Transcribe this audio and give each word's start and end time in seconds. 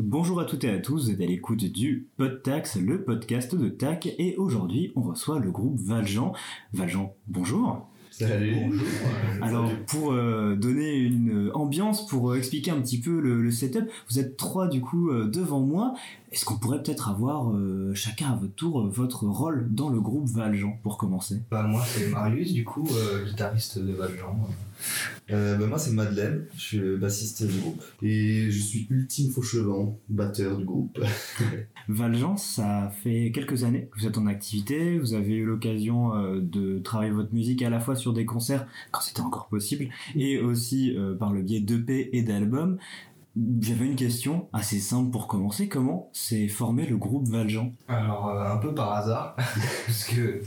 Bonjour 0.00 0.40
à 0.40 0.46
toutes 0.46 0.64
et 0.64 0.70
à 0.70 0.78
tous, 0.78 1.04
vous 1.04 1.10
êtes 1.10 1.20
à 1.20 1.26
l'écoute 1.26 1.66
du 1.66 2.08
PodTax, 2.16 2.76
le 2.76 3.04
podcast 3.04 3.54
de 3.54 3.68
TAC, 3.68 4.06
et 4.18 4.36
aujourd'hui 4.36 4.90
on 4.96 5.02
reçoit 5.02 5.38
le 5.38 5.50
groupe 5.50 5.78
Valjean. 5.78 6.32
Valjean, 6.72 7.12
bonjour. 7.28 7.86
Salut. 8.10 8.56
Bonjour. 8.68 8.86
Alors 9.42 9.70
pour 9.86 10.12
euh, 10.12 10.56
donner 10.56 10.96
une 10.96 11.50
ambiance, 11.52 12.06
pour 12.06 12.30
euh, 12.30 12.36
expliquer 12.36 12.70
un 12.70 12.80
petit 12.80 13.00
peu 13.00 13.20
le, 13.20 13.42
le 13.42 13.50
setup, 13.50 13.90
vous 14.08 14.18
êtes 14.18 14.38
trois 14.38 14.66
du 14.66 14.80
coup 14.80 15.10
euh, 15.10 15.28
devant 15.28 15.60
moi. 15.60 15.92
Est-ce 16.30 16.46
qu'on 16.46 16.56
pourrait 16.56 16.82
peut-être 16.82 17.10
avoir 17.10 17.50
euh, 17.50 17.92
chacun 17.94 18.32
à 18.32 18.36
votre 18.36 18.54
tour 18.54 18.80
euh, 18.80 18.88
votre 18.88 19.26
rôle 19.26 19.68
dans 19.70 19.90
le 19.90 20.00
groupe 20.00 20.26
Valjean 20.26 20.78
pour 20.82 20.96
commencer? 20.96 21.42
Bah, 21.50 21.64
moi, 21.64 21.82
c'est 21.86 22.08
Marius, 22.08 22.54
du 22.54 22.64
coup, 22.64 22.88
euh, 22.90 23.26
guitariste 23.26 23.78
de 23.78 23.92
Valjean. 23.92 24.38
Euh, 25.30 25.56
bah, 25.56 25.66
moi, 25.66 25.78
c'est 25.78 25.92
Madeleine, 25.92 26.46
je 26.56 26.60
suis 26.60 26.78
le 26.78 26.96
bassiste 26.96 27.46
du 27.46 27.58
groupe. 27.60 27.82
Et 28.02 28.50
je 28.50 28.60
suis 28.60 28.86
Ultime 28.90 29.30
Fauchevent, 29.30 29.98
batteur 30.08 30.56
du 30.56 30.64
groupe. 30.64 30.98
Valjean, 31.88 32.36
ça 32.36 32.92
fait 33.02 33.32
quelques 33.34 33.64
années 33.64 33.88
que 33.90 34.00
vous 34.00 34.06
êtes 34.06 34.18
en 34.18 34.26
activité, 34.26 34.98
vous 34.98 35.14
avez 35.14 35.34
eu 35.34 35.44
l'occasion 35.44 36.14
euh, 36.14 36.40
de 36.40 36.78
travailler 36.78 37.10
votre 37.10 37.32
musique 37.34 37.62
à 37.62 37.70
la 37.70 37.80
fois 37.80 37.96
sur 37.96 38.12
des 38.12 38.24
concerts 38.24 38.66
quand 38.90 39.00
c'était 39.00 39.20
encore 39.20 39.48
possible 39.48 39.88
et 40.14 40.38
aussi 40.38 40.96
euh, 40.96 41.14
par 41.14 41.32
le 41.32 41.42
biais 41.42 41.60
d'EP 41.60 42.10
et 42.12 42.22
d'albums. 42.22 42.78
J'avais 43.60 43.86
une 43.86 43.96
question 43.96 44.48
assez 44.52 44.78
simple 44.78 45.10
pour 45.10 45.26
commencer, 45.26 45.66
comment 45.66 46.10
s'est 46.12 46.48
formé 46.48 46.84
le 46.84 46.98
groupe 46.98 47.26
Valjean? 47.28 47.72
Alors, 47.88 48.28
euh, 48.28 48.52
un 48.52 48.58
peu 48.58 48.74
par 48.74 48.92
hasard, 48.92 49.34
parce 49.86 50.04
que, 50.04 50.42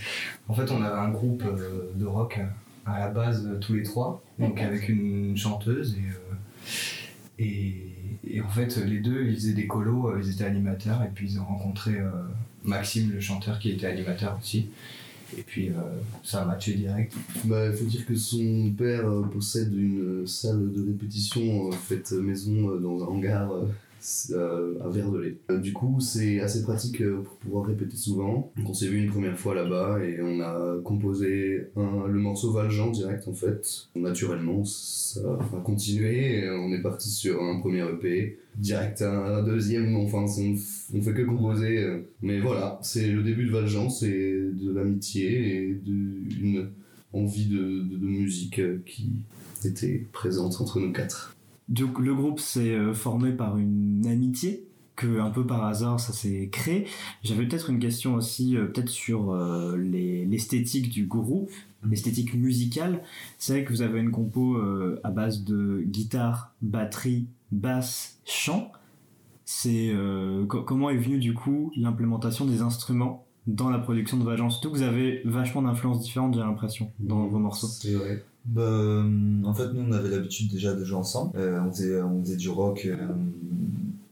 en 0.48 0.54
fait, 0.54 0.70
on 0.70 0.84
avait 0.84 1.00
un 1.00 1.10
groupe 1.10 1.44
euh, 1.46 1.92
de 1.96 2.06
rock 2.06 2.38
euh, 2.38 2.46
à 2.86 3.00
la 3.00 3.10
base, 3.10 3.46
euh, 3.46 3.58
tous 3.60 3.74
les 3.74 3.84
trois, 3.84 4.24
donc 4.40 4.60
avec 4.62 4.90
une 4.90 5.36
chanteuse, 5.36 5.96
et, 5.98 6.02
euh, 6.10 7.44
et, 7.44 7.76
et 8.28 8.42
en 8.42 8.50
fait, 8.50 8.78
les 8.78 9.00
deux, 9.00 9.26
ils 9.26 9.36
faisaient 9.36 9.54
des 9.54 9.68
colos, 9.68 10.10
euh, 10.10 10.22
ils 10.24 10.32
étaient 10.32 10.46
animateurs, 10.46 11.02
et 11.04 11.10
puis 11.14 11.34
ils 11.34 11.40
ont 11.40 11.46
rencontré 11.46 11.98
euh, 11.98 12.10
Maxime, 12.64 13.12
le 13.12 13.20
chanteur, 13.20 13.60
qui 13.60 13.72
était 13.72 13.88
animateur 13.88 14.38
aussi. 14.40 14.70
Et 15.38 15.42
puis, 15.42 15.70
euh, 15.70 15.74
ça 16.24 16.44
a 16.44 16.46
matché 16.46 16.76
direct. 16.76 17.14
Bah, 17.46 17.68
il 17.68 17.74
faut 17.74 17.86
dire 17.86 18.06
que 18.06 18.16
son 18.16 18.72
père 18.78 19.08
euh, 19.10 19.24
possède 19.24 19.74
une 19.74 20.26
salle 20.28 20.72
de 20.72 20.86
répétition 20.86 21.68
euh, 21.68 21.72
faite 21.72 22.12
maison 22.12 22.70
euh, 22.70 22.80
dans 22.80 23.04
un 23.04 23.08
hangar 23.08 23.52
euh, 24.06 24.08
s- 24.08 24.34
euh, 24.36 24.76
à 24.84 24.90
Verdelais. 24.90 25.38
Euh, 25.50 25.58
du 25.58 25.74
coup, 25.74 26.00
c'est 26.00 26.40
assez 26.40 26.62
pratique 26.64 27.02
euh, 27.02 27.22
pour 27.24 27.36
pouvoir 27.38 27.66
répéter 27.66 27.98
souvent. 27.98 28.52
On 28.66 28.74
s'est 28.74 28.88
vu 28.88 29.04
une 29.04 29.10
première 29.12 29.38
fois 29.38 29.56
là-bas 29.56 30.00
et 30.04 30.20
on 30.22 30.40
a 30.42 30.78
composé 30.84 31.68
un- 31.76 32.08
le 32.08 32.20
morceau 32.20 32.52
Valjean 32.52 32.92
direct 32.92 33.28
en 33.28 33.34
fait. 33.34 33.88
Naturellement, 33.96 34.64
ça 34.66 35.22
a 35.54 35.60
continué 35.62 36.50
on 36.50 36.72
est 36.72 36.82
parti 36.82 37.10
sur 37.10 37.42
un 37.44 37.60
premier 37.60 37.82
EP. 37.90 38.38
Direct 38.58 39.02
un, 39.02 39.24
un 39.40 39.44
deuxième, 39.44 39.96
enfin, 39.98 40.26
on, 40.40 40.56
on 40.98 41.02
fait 41.02 41.14
que 41.14 41.24
composer. 41.24 41.86
Mais 42.22 42.40
voilà, 42.40 42.80
c'est 42.82 43.08
le 43.08 43.22
début 43.24 43.46
de 43.46 43.52
Valjean, 43.52 43.90
c'est 43.90 44.10
de 44.10 44.72
l'amitié 44.74 45.58
et 45.70 45.74
d'une 45.74 46.70
envie 47.14 47.48
de, 47.48 47.58
de, 47.84 47.98
de 47.98 48.06
musique 48.08 48.62
qui 48.86 49.10
était 49.66 50.06
présente 50.14 50.60
entre 50.62 50.80
nous 50.80 50.92
quatre. 50.94 51.35
Donc 51.70 52.00
le 52.00 52.14
groupe 52.14 52.40
s'est 52.40 52.72
euh, 52.76 52.94
formé 52.94 53.32
par 53.32 53.58
une 53.58 54.06
amitié 54.08 54.68
que 54.96 55.20
un 55.20 55.30
peu 55.30 55.46
par 55.46 55.66
hasard 55.66 56.00
ça 56.00 56.14
s'est 56.14 56.48
créé. 56.52 56.86
J'avais 57.24 57.46
peut-être 57.48 57.70
une 57.70 57.80
question 57.80 58.16
aussi 58.16 58.56
euh, 58.56 58.66
peut-être 58.68 58.90
sur 58.90 59.32
euh, 59.32 59.76
les- 59.78 60.26
l'esthétique 60.26 60.90
du 60.90 61.06
groupe, 61.06 61.52
l'esthétique 61.90 62.34
musicale. 62.34 63.02
C'est 63.38 63.54
vrai 63.54 63.64
que 63.66 63.72
vous 63.74 63.82
avez 63.82 64.00
une 64.00 64.12
compo 64.12 64.56
euh, 64.56 65.00
à 65.04 65.10
base 65.12 65.44
de 65.44 65.82
guitare, 65.86 66.54
batterie, 66.62 67.28
basse, 67.52 68.20
chant. 68.26 68.72
C'est 69.48 69.94
co- 70.48 70.64
comment 70.64 70.90
est 70.90 70.98
venue 70.98 71.20
du 71.20 71.34
coup 71.34 71.72
l'implémentation 71.76 72.46
des 72.46 72.62
instruments 72.62 73.26
dans 73.48 73.70
la 73.70 73.78
production 73.78 74.18
de 74.18 74.24
Valjean 74.24 74.50
Surtout 74.50 74.72
que 74.72 74.78
vous 74.78 74.82
avez 74.84 75.22
vachement 75.26 75.62
d'influences 75.62 76.00
différentes, 76.02 76.34
j'ai 76.34 76.40
l'impression, 76.40 76.92
dans 77.00 77.28
vos 77.28 77.38
morceaux. 77.38 77.68
C'est 77.68 77.94
vrai. 77.94 78.24
Bah, 78.46 79.04
en 79.44 79.54
fait, 79.54 79.74
nous, 79.74 79.82
on 79.82 79.92
avait 79.92 80.10
l'habitude 80.10 80.52
déjà 80.52 80.74
de 80.74 80.84
jouer 80.84 80.98
ensemble. 80.98 81.38
Euh, 81.38 81.60
on, 81.62 81.72
faisait, 81.72 82.02
on 82.02 82.22
faisait 82.24 82.36
du 82.38 82.50
rock. 82.50 82.86
Euh, 82.86 82.98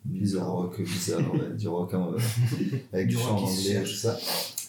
Bizarre. 0.05 0.51
rock 0.53 0.81
bizarre, 0.81 1.33
ouais, 1.33 1.55
du 1.57 1.67
rock 1.67 1.93
hein, 1.93 2.09
euh, 2.13 2.77
avec 2.93 3.07
du, 3.07 3.15
Du 3.15 3.21
chant 3.21 3.37
anglais, 3.37 3.83
tout 3.83 3.89
ça, 3.93 4.17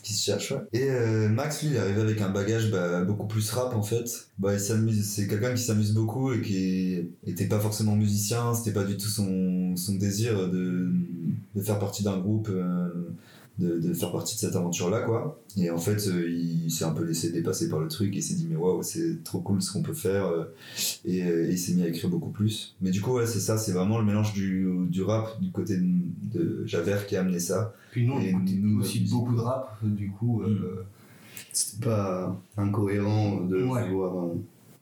qui 0.03 0.13
se 0.13 0.25
cherche. 0.25 0.51
Ouais. 0.53 0.59
Et 0.73 0.91
euh, 0.91 1.29
Max, 1.29 1.63
lui, 1.63 1.71
il 1.71 1.77
est 1.77 1.79
arrivé 1.79 2.01
avec 2.01 2.21
un 2.21 2.31
bagage 2.31 2.71
bah, 2.71 3.05
beaucoup 3.05 3.27
plus 3.27 3.49
rap 3.51 3.75
en 3.75 3.83
fait. 3.83 4.29
Bah, 4.39 4.55
il 4.55 4.61
s'amuse, 4.61 5.05
c'est 5.07 5.29
quelqu'un 5.29 5.55
qui 5.55 5.63
s'amuse 5.63 5.93
beaucoup 5.93 6.33
et 6.33 6.41
qui 6.41 7.09
était 7.27 7.47
pas 7.47 7.61
forcément 7.61 7.95
musicien. 7.95 8.55
C'était 8.55 8.73
pas 8.73 8.85
du 8.85 8.97
tout 8.97 9.09
son, 9.09 9.77
son 9.77 9.95
désir 9.95 10.49
de, 10.51 10.89
de 11.55 11.61
faire 11.63 11.79
partie 11.79 12.03
d'un 12.03 12.19
groupe. 12.19 12.49
euh, 12.51 12.89
de, 13.59 13.79
de 13.79 13.93
faire 13.95 14.11
partie 14.11 14.35
de 14.35 14.41
cette 14.41 14.57
aventure 14.57 14.91
là 14.91 15.03
quoi. 15.03 15.41
Et 15.57 15.71
en 15.71 15.79
fait 15.79 16.09
euh, 16.09 16.29
il 16.29 16.71
s'est 16.71 16.85
un 16.85 16.91
peu 16.93 17.05
laissé 17.05 17.31
dépasser 17.31 17.69
par 17.69 17.79
le 17.79 17.89
truc 17.89 18.15
il 18.17 18.23
s'est 18.23 18.35
dit 18.35 18.47
mais 18.51 18.57
waouh 18.57 18.83
c'est 18.83 19.23
trop 19.23 19.39
cool 19.41 19.63
ce 19.63 19.73
qu'on 19.73 19.83
peut 19.83 19.93
faire 19.95 20.27
euh, 20.27 20.45
et, 21.05 21.23
euh, 21.23 21.47
et 21.49 21.53
il 21.53 21.59
s'est 21.59 21.75
mis 21.75 21.83
à 21.83 21.89
écrire 21.89 22.11
beaucoup 22.11 22.31
plus. 22.31 22.75
Mais 22.81 22.91
du 22.91 23.01
coup 23.01 23.13
ouais 23.13 23.27
c'est 23.27 23.39
ça 23.41 23.57
c'est 23.57 23.73
vraiment 23.73 23.99
le 23.99 24.05
mélange 24.05 24.33
du, 24.33 24.67
du 24.89 25.03
rap 25.03 25.41
du 25.41 25.53
côté 25.53 25.77
de, 25.77 25.85
de 26.33 26.67
Javert 26.67 27.07
qui 27.07 27.17
a 27.17 27.21
amené 27.21 27.39
ça. 27.39 27.75
Puis 27.93 28.05
nous, 28.07 28.15
on 28.15 28.21
Et 28.21 28.31
écoutait 28.31 28.55
nous, 28.61 28.81
aussi 28.81 29.01
beaucoup 29.09 29.35
de 29.37 29.41
rap, 29.41 29.79
du 29.85 30.11
coup, 30.11 30.43
euh, 30.43 30.85
C'était 31.53 31.85
pas 31.87 32.37
incohérent 32.57 33.41
de 33.43 33.63
Ouais. 33.63 33.89
vouloir 33.89 34.25
euh, 34.27 34.35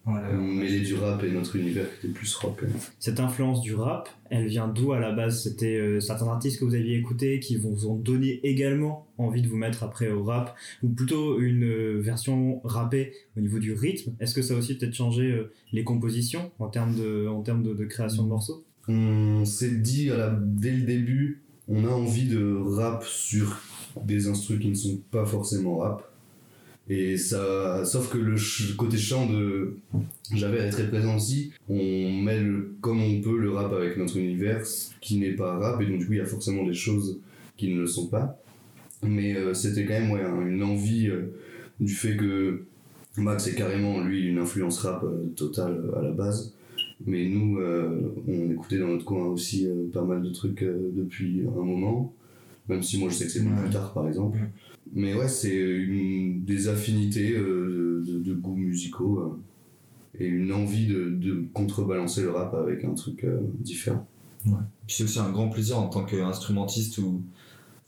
voilà, 0.04 0.30
on- 0.32 0.42
mêler 0.42 0.80
du 0.80 0.94
rap 0.94 1.22
et 1.22 1.30
notre 1.30 1.54
univers 1.56 1.86
qui 2.00 2.06
était 2.06 2.14
plus 2.14 2.34
rock. 2.34 2.64
Cette 2.98 3.20
influence 3.20 3.60
du 3.60 3.74
rap, 3.74 4.08
elle 4.30 4.46
vient 4.46 4.66
d'où 4.66 4.92
à 4.92 4.98
la 4.98 5.12
base? 5.12 5.42
C'était 5.42 5.76
euh, 5.76 6.00
certains 6.00 6.26
artistes 6.28 6.58
que 6.58 6.64
vous 6.64 6.74
aviez 6.74 6.96
écoutés 6.96 7.38
qui 7.38 7.56
vous 7.56 7.86
ont 7.86 7.94
donné 7.94 8.40
également 8.42 9.06
envie 9.18 9.42
de 9.42 9.48
vous 9.48 9.56
mettre 9.56 9.84
après 9.84 10.10
au 10.10 10.24
rap, 10.24 10.56
ou 10.82 10.88
plutôt 10.88 11.38
une 11.38 11.64
euh, 11.64 12.00
version 12.00 12.60
rappée 12.64 13.12
au 13.36 13.40
niveau 13.40 13.58
du 13.60 13.72
rythme? 13.74 14.12
Est-ce 14.18 14.34
que 14.34 14.42
ça 14.42 14.54
a 14.54 14.56
aussi 14.56 14.76
peut-être 14.76 14.94
changé 14.94 15.30
euh, 15.30 15.52
les 15.72 15.84
compositions 15.84 16.50
en 16.58 16.68
termes 16.68 16.96
de, 16.96 17.28
en 17.28 17.42
termes 17.42 17.62
de, 17.62 17.72
de 17.72 17.84
création 17.84 18.24
de 18.24 18.28
morceaux? 18.28 18.64
On 18.88 19.44
s'est 19.44 19.76
dit 19.76 20.10
à 20.10 20.16
la- 20.16 20.38
dès 20.40 20.72
le 20.72 20.82
début, 20.82 21.42
on 21.68 21.84
a 21.84 21.88
envie 21.90 22.26
de 22.26 22.58
rap 22.60 23.04
sur 23.04 23.60
des 24.04 24.26
instruments 24.26 24.60
qui 24.60 24.68
ne 24.70 24.74
sont 24.74 25.00
pas 25.12 25.24
forcément 25.24 25.76
rap. 25.78 26.11
Et 26.94 27.16
ça, 27.16 27.84
sauf 27.86 28.10
que 28.12 28.18
le 28.18 28.36
côté 28.76 28.98
chant 28.98 29.24
de 29.26 29.76
Javert 30.34 30.64
est 30.66 30.70
très 30.70 30.88
présent 30.88 31.16
aussi. 31.16 31.52
On 31.68 32.12
mêle 32.22 32.64
comme 32.82 33.00
on 33.02 33.20
peut 33.22 33.38
le 33.38 33.50
rap 33.50 33.72
avec 33.72 33.96
notre 33.96 34.18
univers 34.18 34.62
qui 35.00 35.16
n'est 35.16 35.32
pas 35.42 35.56
rap 35.58 35.80
et 35.80 35.86
donc 35.86 36.00
du 36.00 36.06
coup 36.06 36.12
il 36.12 36.18
y 36.18 36.20
a 36.20 36.26
forcément 36.26 36.64
des 36.66 36.74
choses 36.74 37.18
qui 37.56 37.72
ne 37.72 37.80
le 37.80 37.86
sont 37.86 38.08
pas. 38.08 38.38
Mais 39.02 39.34
euh, 39.34 39.54
c'était 39.54 39.86
quand 39.86 39.94
même 40.00 40.10
ouais, 40.10 40.22
un- 40.22 40.46
une 40.46 40.62
envie 40.62 41.08
euh, 41.08 41.32
du 41.80 41.94
fait 41.94 42.14
que 42.16 42.64
Max 43.16 43.46
est 43.46 43.54
carrément 43.54 44.02
lui 44.04 44.26
une 44.26 44.38
influence 44.38 44.78
rap 44.80 45.02
euh, 45.04 45.32
totale 45.34 45.80
à 45.96 46.02
la 46.02 46.10
base. 46.12 46.52
Mais 47.06 47.26
nous, 47.28 47.58
on 48.28 48.50
écoutait 48.52 48.78
dans 48.78 48.86
notre 48.86 49.04
coin 49.04 49.26
aussi 49.26 49.66
pas 49.92 50.04
mal 50.04 50.22
de 50.22 50.30
trucs 50.30 50.62
depuis 50.62 51.42
un 51.48 51.64
moment. 51.64 52.14
Même 52.68 52.82
si 52.82 52.98
moi 52.98 53.08
je 53.10 53.14
sais 53.14 53.24
que 53.26 53.30
c'est 53.32 53.40
Ouais. 53.40 53.62
plus 53.62 53.70
tard 53.70 53.92
par 53.92 54.06
exemple. 54.08 54.38
Ouais. 54.38 54.48
Mais 54.94 55.14
ouais, 55.14 55.28
c'est 55.28 55.86
des 56.44 56.68
affinités 56.68 57.32
euh, 57.34 58.04
de, 58.06 58.18
de 58.18 58.34
goûts 58.34 58.56
musicaux 58.56 59.18
euh, 59.20 60.20
et 60.22 60.26
une 60.26 60.52
envie 60.52 60.86
de, 60.86 61.08
de 61.10 61.44
contrebalancer 61.54 62.22
le 62.22 62.30
rap 62.30 62.54
avec 62.54 62.84
un 62.84 62.94
truc 62.94 63.24
euh, 63.24 63.40
différent. 63.60 64.06
Puis 64.44 64.96
c'est 64.96 65.04
aussi 65.04 65.18
un 65.20 65.30
grand 65.30 65.48
plaisir 65.48 65.78
en 65.78 65.88
tant 65.88 66.04
qu'instrumentiste 66.04 66.98
où, 66.98 67.22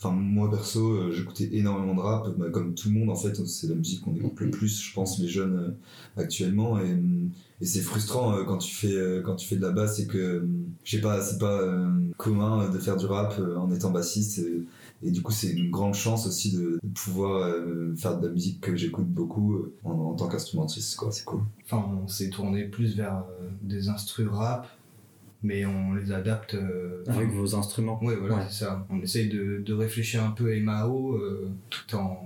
enfin 0.05 0.15
moi 0.15 0.51
perso, 0.51 0.93
euh, 0.93 1.13
j'écoutais 1.13 1.49
énormément 1.53 1.95
de 1.95 2.01
rap, 2.01 2.29
bah, 2.37 2.51
comme 2.51 2.75
tout 2.75 2.89
le 2.91 2.99
monde 2.99 3.11
en 3.11 3.17
fait, 3.17 3.35
c'est 3.47 3.69
la 3.69 3.75
musique 3.75 4.03
qu'on 4.03 4.15
écoute 4.15 4.39
le 4.41 4.51
plus, 4.51 4.83
je 4.83 4.93
pense, 4.93 5.19
les 5.19 5.29
jeunes 5.29 5.57
euh, 5.57 6.23
actuellement, 6.23 6.79
et, 6.79 6.91
euh, 6.91 7.27
et 7.61 7.65
c'est 7.65 7.81
frustrant 7.81 8.35
euh, 8.37 8.45
quand 8.45 8.59
tu 8.59 8.75
fais 8.75 8.93
euh, 8.93 9.23
quand 9.23 9.37
tu 9.37 9.47
fais 9.49 9.57
de 9.57 9.63
la 9.63 9.71
basse 9.73 9.99
et 10.01 10.07
que, 10.07 10.47
je 10.85 10.91
sais 10.97 11.01
pas, 11.01 11.23
c'est 11.23 11.39
pas 11.39 11.61
euh, 11.63 11.89
commun 12.19 12.69
de 12.69 12.79
faire 12.79 12.97
du 12.97 13.07
rap 13.07 13.35
euh, 13.39 13.57
en 13.57 13.71
étant 13.73 13.91
bassiste, 13.91 14.41
et, 14.41 14.65
et 15.03 15.11
du 15.11 15.23
coup 15.23 15.33
c'est 15.33 15.51
une 15.51 15.71
grande 15.71 15.95
chance 15.95 16.27
aussi 16.27 16.53
de, 16.53 16.79
de 16.83 16.89
pouvoir 16.95 17.43
euh, 17.43 17.95
faire 17.97 18.21
de 18.21 18.27
la 18.27 18.33
musique 18.33 18.61
que 18.61 18.77
j'écoute 18.77 19.09
beaucoup 19.09 19.55
euh, 19.55 19.73
en, 19.85 19.93
en 19.93 20.15
tant 20.15 20.29
qu'instrumentiste, 20.29 20.97
quoi, 20.97 21.11
c'est 21.13 21.25
cool. 21.25 21.41
Enfin, 21.65 21.85
on 22.05 22.09
s'est 22.09 22.29
tourné 22.31 22.65
plus 22.65 22.95
vers 22.97 23.25
euh, 23.41 23.49
des 23.63 23.89
instrus 23.89 24.29
rap, 24.29 24.69
mais 25.45 25.65
on 25.67 25.95
les 25.95 26.11
adapte. 26.11 26.55
euh, 26.55 27.05
avec 27.07 27.29
vos 27.31 27.55
instruments 27.55 28.03
Ouais, 28.03 28.17
voilà, 28.17 28.37
Ouais. 28.37 28.43
c'est 28.49 28.65
ça. 28.65 28.85
On 28.91 29.01
essaye 29.01 29.29
de, 29.29 29.63
de 29.65 29.73
réfléchir 29.75 30.25
un 30.25 30.31
peu 30.33 30.59
MAO 30.59 31.15
euh, 31.17 31.49
tout 31.71 31.95
en 31.97 32.19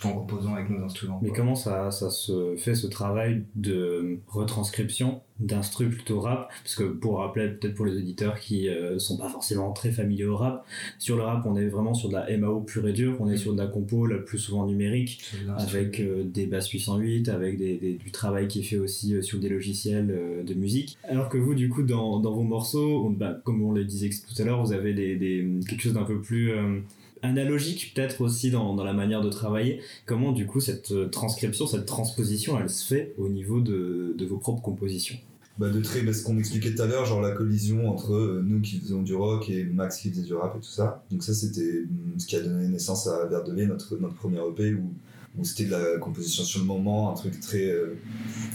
tout 0.00 0.06
en 0.06 0.12
composant 0.12 0.54
avec 0.54 0.70
nos 0.70 0.84
instruments. 0.84 1.18
Mais 1.22 1.28
quoi. 1.28 1.38
comment 1.38 1.54
ça, 1.54 1.90
ça 1.90 2.10
se 2.10 2.54
fait 2.56 2.74
ce 2.74 2.86
travail 2.86 3.42
de 3.56 4.18
retranscription 4.28 5.20
d'instru 5.40 5.88
plutôt 5.88 6.20
rap? 6.20 6.50
Parce 6.64 6.74
que 6.74 6.84
pour 6.84 7.18
rappeler 7.18 7.48
peut-être 7.48 7.74
pour 7.74 7.86
les 7.86 7.96
auditeurs 7.96 8.38
qui 8.40 8.68
euh, 8.68 8.98
sont 8.98 9.16
pas 9.16 9.28
forcément 9.28 9.72
très 9.72 9.90
familiers 9.92 10.24
au 10.26 10.36
rap, 10.36 10.64
sur 10.98 11.16
le 11.16 11.22
rap 11.22 11.44
on 11.46 11.56
est 11.56 11.68
vraiment 11.68 11.94
sur 11.94 12.08
de 12.08 12.14
la 12.14 12.36
MAO 12.36 12.60
pure 12.60 12.86
et 12.88 12.92
dure, 12.92 13.16
on 13.20 13.28
est 13.30 13.36
sur 13.36 13.52
de 13.52 13.58
la 13.58 13.66
compo 13.66 14.06
la 14.06 14.18
plus 14.18 14.38
souvent 14.38 14.66
numérique, 14.66 15.22
l'instru. 15.46 15.76
avec 15.78 16.00
euh, 16.00 16.24
des 16.24 16.46
basses 16.46 16.68
808, 16.70 17.28
avec 17.28 17.56
des, 17.58 17.76
des- 17.76 17.94
du 17.94 18.10
travail 18.10 18.48
qui 18.48 18.60
est 18.60 18.64
fait 18.64 18.78
aussi 18.78 19.14
euh, 19.14 19.22
sur 19.22 19.38
des 19.38 19.48
logiciels 19.48 20.10
euh, 20.10 20.42
de 20.42 20.54
musique. 20.54 20.96
Alors 21.04 21.28
que 21.28 21.38
vous, 21.38 21.54
du 21.54 21.68
coup, 21.68 21.82
dans, 21.82 22.20
dans 22.20 22.32
vos 22.32 22.42
morceaux, 22.42 23.04
on- 23.06 23.10
bah, 23.10 23.36
comme 23.44 23.62
on 23.62 23.72
le 23.72 23.84
disait 23.84 24.10
tout 24.10 24.40
à 24.42 24.44
l'heure, 24.44 24.62
vous 24.64 24.72
avez 24.72 24.92
des, 24.94 25.16
des- 25.16 25.46
quelque 25.68 25.82
chose 25.82 25.94
d'un 25.94 26.04
peu 26.04 26.20
plus 26.20 26.50
euh, 26.52 26.78
analogique 27.22 27.92
peut-être 27.94 28.20
aussi 28.20 28.50
dans, 28.50 28.74
dans 28.74 28.84
la 28.84 28.92
manière 28.92 29.20
de 29.20 29.30
travailler. 29.30 29.80
Comment, 30.06 30.32
du 30.32 30.46
coup, 30.46 30.60
cette 30.60 30.92
euh, 30.92 31.08
transcription, 31.08 31.66
cette 31.66 31.86
transposition, 31.86 32.58
elle 32.60 32.70
se 32.70 32.86
fait 32.86 33.14
au 33.18 33.28
niveau 33.28 33.60
de, 33.60 34.14
de 34.16 34.26
vos 34.26 34.38
propres 34.38 34.62
compositions? 34.62 35.18
Bah 35.58 35.70
de 35.70 35.80
très, 35.80 36.02
bah, 36.02 36.12
ce 36.12 36.22
qu'on 36.22 36.38
expliquait 36.38 36.72
tout 36.72 36.82
à 36.82 36.86
l'heure, 36.86 37.04
genre 37.04 37.20
la 37.20 37.32
collision 37.32 37.90
entre 37.90 38.14
euh, 38.14 38.42
nous 38.46 38.60
qui 38.60 38.78
faisions 38.78 39.02
du 39.02 39.16
rock 39.16 39.50
et 39.50 39.64
Max 39.64 39.98
qui 39.98 40.10
faisait 40.10 40.22
du 40.22 40.34
rap 40.34 40.54
et 40.56 40.60
tout 40.60 40.70
ça. 40.70 41.02
Donc 41.10 41.24
ça 41.24 41.34
c'était 41.34 41.80
hum, 41.80 42.14
ce 42.16 42.26
qui 42.26 42.36
a 42.36 42.40
donné 42.40 42.68
naissance 42.68 43.08
à 43.08 43.26
Verdevé, 43.26 43.66
notre, 43.66 43.96
notre 43.96 44.14
premier 44.14 44.38
EP 44.38 44.74
où, 44.74 44.92
où 45.36 45.44
c'était 45.44 45.64
de 45.64 45.72
la 45.72 45.98
composition 45.98 46.44
sur 46.44 46.60
le 46.60 46.66
moment, 46.66 47.10
un 47.10 47.14
truc 47.14 47.40
très, 47.40 47.66
euh, 47.66 47.98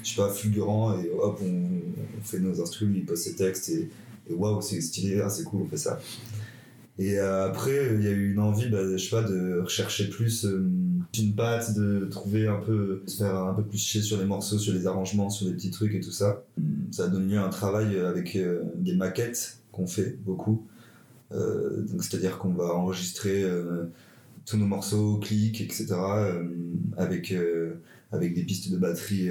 je 0.01 0.11
sais 0.11 0.15
pas, 0.15 0.29
fulgurant 0.29 0.97
et 0.97 1.09
hop, 1.09 1.41
on, 1.43 2.21
fait 2.23 2.39
nos 2.39 2.61
instruments, 2.61 2.93
il 2.95 3.03
pose 3.03 3.19
ses 3.19 3.35
textes 3.35 3.67
et, 3.67 3.89
et 4.29 4.33
waouh, 4.33 4.61
c'est 4.61 4.79
stylé, 4.79 5.19
ah, 5.19 5.29
c'est 5.29 5.43
cool, 5.43 5.63
on 5.63 5.67
fait 5.67 5.75
ça. 5.75 5.99
Et 6.99 7.17
euh, 7.17 7.47
après, 7.47 7.95
il 7.95 8.03
y 8.03 8.07
a 8.07 8.11
eu 8.11 8.31
une 8.31 8.39
envie, 8.39 8.69
bah, 8.69 8.79
je 8.91 8.97
sais 8.97 9.09
pas, 9.09 9.23
de 9.23 9.59
rechercher 9.61 10.09
plus 10.09 10.45
euh, 10.45 10.69
une 11.19 11.35
patte, 11.35 11.73
de 11.73 12.05
trouver 12.05 12.47
un 12.47 12.59
peu, 12.59 13.01
se 13.07 13.17
faire 13.17 13.35
un 13.35 13.53
peu 13.53 13.63
plus 13.63 13.79
chier 13.79 14.01
sur 14.01 14.19
les 14.19 14.25
morceaux, 14.25 14.59
sur 14.59 14.73
les 14.73 14.85
arrangements, 14.85 15.29
sur 15.29 15.47
les 15.47 15.53
petits 15.53 15.71
trucs 15.71 15.95
et 15.95 15.99
tout 15.99 16.11
ça. 16.11 16.43
Ça 16.91 17.05
a 17.05 17.07
donné 17.07 17.33
lieu 17.33 17.39
à 17.39 17.45
un 17.45 17.49
travail 17.49 17.97
avec 17.97 18.35
euh, 18.35 18.61
des 18.75 18.95
maquettes 18.95 19.57
qu'on 19.71 19.87
fait 19.87 20.17
beaucoup. 20.23 20.67
Euh, 21.31 21.83
c'est-à-dire 21.99 22.37
qu'on 22.37 22.53
va 22.53 22.75
enregistrer 22.75 23.43
tous 24.45 24.57
nos 24.57 24.67
morceaux, 24.67 25.17
clics, 25.17 25.61
etc. 25.61 25.95
avec, 26.95 27.33
avec 28.11 28.35
des 28.35 28.43
pistes 28.43 28.71
de 28.71 28.77
batterie 28.77 29.29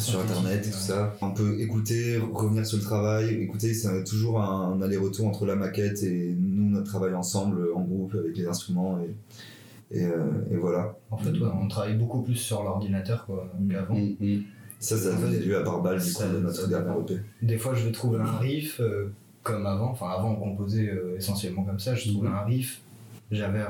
sur 0.00 0.20
internet 0.20 0.66
et 0.66 0.70
tout 0.70 0.76
ça. 0.76 1.14
On 1.20 1.32
peut 1.32 1.60
écouter, 1.60 2.18
revenir 2.18 2.66
sur 2.66 2.78
le 2.78 2.82
travail, 2.82 3.34
écouter, 3.34 3.74
c'est 3.74 4.04
toujours 4.04 4.40
un, 4.40 4.80
aller-retour 4.82 5.26
entre 5.26 5.46
la 5.46 5.56
maquette 5.56 6.02
et 6.02 6.34
nous, 6.38 6.70
notre 6.70 6.86
travail 6.86 7.14
ensemble, 7.14 7.68
en 7.74 7.80
groupe, 7.80 8.14
avec 8.14 8.36
les 8.36 8.46
instruments 8.46 8.98
et, 9.00 9.98
et, 9.98 10.04
euh, 10.04 10.44
et 10.50 10.56
voilà. 10.56 10.96
En 11.10 11.16
fait, 11.16 11.30
ouais, 11.30 11.48
on 11.60 11.68
travaille 11.68 11.94
beaucoup 11.94 12.22
plus 12.22 12.36
sur 12.36 12.62
l'ordinateur 12.62 13.26
quoi, 13.26 13.52
qu'avant. 13.70 13.94
Mm, 13.94 14.16
mm. 14.20 14.42
Ça, 14.78 14.96
ça 14.96 15.08
a 15.08 15.18
donné 15.18 15.38
lieu 15.38 15.56
à 15.56 15.62
Barbal, 15.62 15.98
du 15.98 16.12
coup, 16.12 16.22
de 16.22 16.38
notre 16.38 16.68
dépend. 16.68 17.00
EP. 17.00 17.20
Des 17.40 17.56
fois, 17.56 17.74
je 17.74 17.86
vais 17.86 17.92
trouver 17.92 18.18
un 18.20 18.36
riff 18.38 18.80
euh, 18.80 19.12
comme 19.42 19.64
avant. 19.66 19.90
Enfin, 19.90 20.10
avant, 20.10 20.32
on 20.32 20.36
composait 20.36 20.90
euh, 20.90 21.16
essentiellement 21.16 21.62
comme 21.62 21.78
ça. 21.78 21.94
Je 21.94 22.10
trouvais 22.10 22.28
un 22.28 22.42
riff, 22.42 22.82
j'avais 23.30 23.64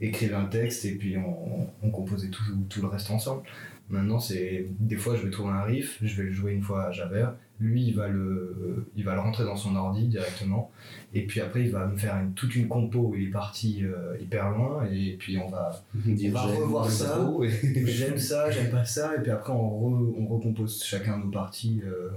écrit 0.00 0.32
un 0.32 0.44
texte 0.44 0.84
et 0.84 0.92
puis 0.96 1.16
on, 1.16 1.68
on 1.82 1.90
composait 1.90 2.28
tout, 2.28 2.42
tout 2.68 2.80
le 2.82 2.88
reste 2.88 3.10
ensemble. 3.10 3.42
Maintenant, 3.88 4.18
c'est 4.18 4.66
des 4.80 4.96
fois, 4.96 5.14
je 5.16 5.22
vais 5.22 5.30
trouver 5.30 5.50
un 5.50 5.62
riff, 5.62 5.98
je 6.02 6.16
vais 6.16 6.24
le 6.28 6.32
jouer 6.32 6.52
une 6.52 6.62
fois 6.62 6.86
à 6.86 6.92
Javert. 6.92 7.34
Lui, 7.60 7.84
il 7.86 7.94
va 7.94 8.08
le, 8.08 8.84
il 8.96 9.04
va 9.04 9.14
le 9.14 9.20
rentrer 9.20 9.44
dans 9.44 9.54
son 9.56 9.76
ordi 9.76 10.08
directement. 10.08 10.70
Et 11.14 11.24
puis 11.24 11.40
après, 11.40 11.62
il 11.62 11.70
va 11.70 11.86
me 11.86 11.96
faire 11.96 12.16
une, 12.16 12.32
toute 12.32 12.54
une 12.56 12.66
compo 12.68 12.98
où 12.98 13.14
il 13.14 13.28
est 13.28 13.30
parti 13.30 13.84
euh, 13.84 14.16
hyper 14.20 14.50
loin. 14.50 14.84
Et 14.92 15.16
puis 15.18 15.38
on 15.38 15.48
va, 15.48 15.82
on 15.94 16.30
va 16.32 16.42
revoir 16.42 16.90
ça. 16.90 17.26
et- 17.44 17.86
j'aime 17.86 18.18
ça, 18.18 18.50
j'aime 18.50 18.70
pas 18.70 18.84
ça, 18.84 19.14
et 19.16 19.22
puis 19.22 19.30
après 19.30 19.52
on, 19.52 19.88
re- 19.88 20.14
on 20.18 20.26
recompose 20.26 20.82
chacun 20.82 21.18
nos 21.18 21.30
parties 21.30 21.80
euh, 21.86 22.08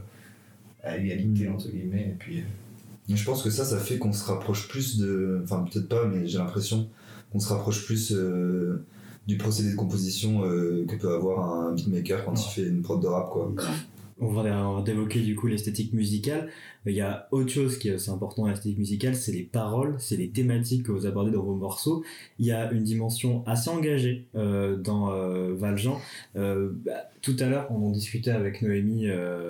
à 0.84 0.98
égalité 0.98 1.48
Mm. 1.48 1.54
entre 1.54 1.70
guillemets, 1.70 2.10
et 2.10 2.16
puis 2.18 2.40
euh, 2.40 3.16
je 3.16 3.24
pense 3.24 3.44
que 3.44 3.50
ça, 3.52 3.64
ça 3.64 3.78
fait 3.80 3.98
qu'on 4.00 4.12
se 4.12 4.26
rapproche 4.26 4.68
plus 4.68 4.98
de. 4.98 5.40
Enfin, 5.44 5.66
peut-être 5.72 5.88
pas, 5.88 6.06
mais 6.08 6.28
j'ai 6.28 6.40
l'impression 6.40 6.90
qu'on 7.32 7.40
se 7.40 7.52
rapproche 7.52 7.86
plus 7.86 8.12
euh, 8.12 8.86
du 9.28 9.38
procédé 9.38 9.72
de 9.72 9.76
composition 9.76 10.44
euh, 10.44 10.86
que 10.88 10.96
peut 10.96 11.14
avoir 11.14 11.54
un 11.54 11.74
beatmaker 11.74 12.26
quand 12.26 12.34
il 12.34 12.50
fait 12.50 12.68
une 12.68 12.82
prod 12.82 13.02
de 13.02 13.08
rap, 13.08 13.30
quoi. 13.30 13.52
on 14.20 14.28
va 14.28 14.82
d'évoquer 14.82 15.22
du 15.22 15.36
coup 15.36 15.48
l'esthétique 15.48 15.94
musicale. 15.94 16.50
Il 16.86 16.94
y 16.94 17.02
a 17.02 17.28
autre 17.32 17.50
chose 17.50 17.78
qui 17.78 17.90
est 17.90 17.94
assez 17.94 18.10
important 18.10 18.44
dans 18.44 18.48
l'esthétique 18.48 18.78
musicale, 18.78 19.16
c'est 19.16 19.34
les 19.34 19.44
paroles, 19.44 19.96
c'est 20.00 20.16
les 20.16 20.30
thématiques 20.30 20.84
que 20.84 20.92
vous 20.92 21.06
abordez 21.06 21.32
dans 21.32 21.44
vos 21.44 21.56
morceaux. 21.56 22.04
Il 22.40 22.46
y 22.46 22.52
a 22.52 22.72
une 22.72 22.84
dimension 22.84 23.44
assez 23.46 23.70
engagée 23.70 24.26
euh, 24.36 24.78
dans 24.78 25.12
euh, 25.12 25.54
Valjean. 25.54 26.00
Euh, 26.38 26.70
bah, 26.86 27.10
tout 27.22 27.36
à 27.40 27.48
l'heure, 27.48 27.68
on 27.70 27.88
en 27.88 27.92
discutait 27.92 28.32
avec 28.32 28.62
Noémie, 28.62 29.08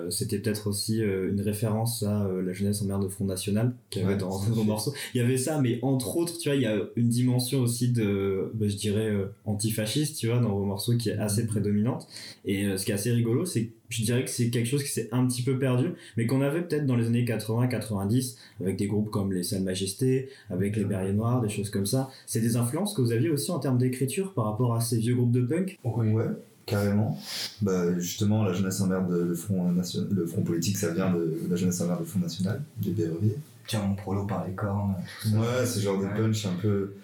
c'était 0.08 0.40
peut-être 0.40 0.66
aussi 0.66 0.98
une 0.98 1.40
référence 1.40 2.02
à 2.02 2.28
la 2.44 2.52
jeunesse 2.52 2.82
en 2.82 2.86
mer 2.86 2.98
de 2.98 3.06
Front 3.06 3.26
National 3.26 3.74
qu'il 3.90 4.02
y 4.02 4.04
avait 4.04 4.14
Ouais, 4.14 4.18
dans, 4.18 4.42
à 4.42 4.46
vos 4.50 4.64
morceaux. 4.64 4.92
Il 5.14 5.20
y 5.20 5.24
avait 5.24 5.36
ça, 5.36 5.60
mais 5.60 5.78
entre 5.82 6.16
autres, 6.16 6.36
tu 6.36 6.48
vois, 6.48 6.56
il 6.56 6.62
y 6.62 6.66
a 6.66 6.76
une 6.96 7.08
dimension 7.08 7.60
aussi 7.60 7.92
de, 7.92 8.50
bah, 8.54 8.66
je 8.66 8.74
dirais, 8.74 9.12
antifasciste, 9.44 10.18
tu 10.18 10.26
vois, 10.26 10.40
dans 10.40 10.56
vos 10.56 10.64
morceaux 10.64 10.96
qui 10.96 11.10
est 11.10 11.18
assez 11.18 11.46
prédominante. 11.46 12.08
Et 12.44 12.76
ce 12.76 12.84
qui 12.84 12.90
est 12.90 12.94
assez 12.94 13.12
rigolo, 13.12 13.46
c'est 13.46 13.66
que 13.66 13.72
je 13.90 14.02
dirais 14.02 14.24
que 14.24 14.30
c'est 14.30 14.50
quelque 14.50 14.66
chose 14.66 14.82
qui 14.82 14.90
s'est 14.90 15.08
un 15.12 15.26
petit 15.26 15.42
peu 15.42 15.58
perdu, 15.58 15.90
mais 16.16 16.26
qu'on 16.26 16.40
avait 16.40 16.62
peut-être 16.62 16.86
dans 16.86 16.96
les 16.96 17.06
années 17.06 17.19
80-90, 17.24 18.36
avec 18.60 18.76
des 18.76 18.86
groupes 18.86 19.10
comme 19.10 19.32
les 19.32 19.42
Salles 19.42 19.62
Majestés, 19.62 20.28
avec 20.50 20.76
les 20.76 20.84
Berriers 20.84 21.12
Noirs, 21.12 21.40
des 21.40 21.48
choses 21.48 21.70
comme 21.70 21.86
ça. 21.86 22.10
C'est 22.26 22.40
des 22.40 22.56
influences 22.56 22.94
que 22.94 23.02
vous 23.02 23.12
aviez 23.12 23.30
aussi 23.30 23.50
en 23.50 23.58
termes 23.58 23.78
d'écriture 23.78 24.32
par 24.34 24.46
rapport 24.46 24.74
à 24.74 24.80
ces 24.80 24.98
vieux 24.98 25.14
groupes 25.14 25.32
de 25.32 25.42
punk? 25.42 25.78
Ouais, 25.84 26.26
carrément. 26.66 27.18
Bah, 27.62 27.98
justement, 27.98 28.44
la 28.44 28.52
jeunesse 28.52 28.80
en 28.80 28.86
mer 28.86 29.06
de 29.06 29.16
le 29.18 29.34
front, 29.34 29.70
nation- 29.72 30.06
le 30.10 30.26
front 30.26 30.42
politique, 30.42 30.76
ça 30.76 30.92
vient 30.92 31.12
de 31.12 31.40
la 31.48 31.56
jeunesse 31.56 31.80
en 31.80 31.86
mer 31.88 31.98
de 31.98 32.04
Front 32.04 32.20
National, 32.20 32.62
des 32.78 32.90
BRV. 32.92 33.34
tiens 33.66 33.82
mon 33.86 33.94
prolo 33.94 34.24
par 34.24 34.46
les 34.46 34.52
cornes. 34.54 34.94
tout 35.22 35.28
ça. 35.28 35.36
Ouais, 35.38 35.64
c'est 35.66 35.80
genre 35.80 35.98
des 35.98 36.06
Ouais. 36.06 36.14
punch 36.16 36.46
un 36.46 36.54
peu. 36.60 36.94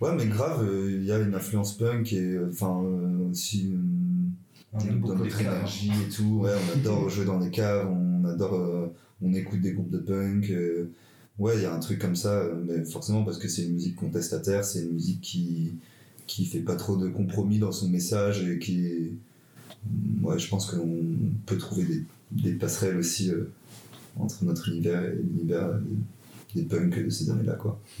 Ouais, 0.00 0.10
mais 0.16 0.26
grave, 0.26 0.66
euh, 0.66 0.90
il 0.98 1.04
y 1.04 1.12
a 1.12 1.18
une 1.18 1.34
influence 1.34 1.76
punk 1.76 2.12
et 2.14 2.18
euh, 2.20 2.48
enfin 2.50 2.80
euh, 2.82 3.30
aussi. 3.30 3.70
euh, 3.74 3.76
On 4.72 4.80
aime 4.80 4.98
beaucoup 4.98 5.14
de 5.24 5.24
l'énergie 5.24 5.90
et 5.90 6.08
tout. 6.08 6.40
Ouais, 6.42 6.52
on 6.54 6.78
adore 6.78 7.08
jouer 7.10 7.24
dans 7.26 7.38
les 7.38 7.50
caves, 7.50 7.86
on 7.90 8.24
adore. 8.24 8.88
On 9.22 9.32
écoute 9.34 9.60
des 9.60 9.72
groupes 9.72 9.90
de 9.90 9.98
punk. 9.98 10.50
euh, 10.50 10.90
ouais, 11.38 11.56
il 11.56 11.62
y 11.62 11.66
a 11.66 11.74
un 11.74 11.80
truc 11.80 11.98
comme 11.98 12.16
ça, 12.16 12.40
euh, 12.40 12.54
mais 12.66 12.84
forcément 12.84 13.24
parce 13.24 13.38
que 13.38 13.48
c'est 13.48 13.64
une 13.64 13.74
musique 13.74 13.96
contestataire, 13.96 14.64
c'est 14.64 14.82
une 14.82 14.92
musique 14.92 15.20
qui 15.20 15.72
qui 16.26 16.44
fait 16.46 16.60
pas 16.60 16.76
trop 16.76 16.96
de 16.96 17.08
compromis 17.08 17.58
dans 17.58 17.72
son 17.72 17.88
message 17.88 18.48
et 18.48 18.58
qui. 18.58 19.12
Ouais, 20.22 20.38
je 20.38 20.48
pense 20.48 20.66
qu'on 20.70 21.16
peut 21.46 21.56
trouver 21.58 22.04
des, 22.30 22.52
passerelles 22.52 22.98
aussi 22.98 23.30
euh, 23.30 23.50
entre 24.16 24.44
notre 24.44 24.68
univers 24.68 25.02
et 25.04 25.16
l'univers 25.16 25.80
des, 26.54 26.62
punks 26.62 27.04
de 27.04 27.10
ces 27.10 27.30
années-là, 27.30 27.54
quoi. 27.54 27.80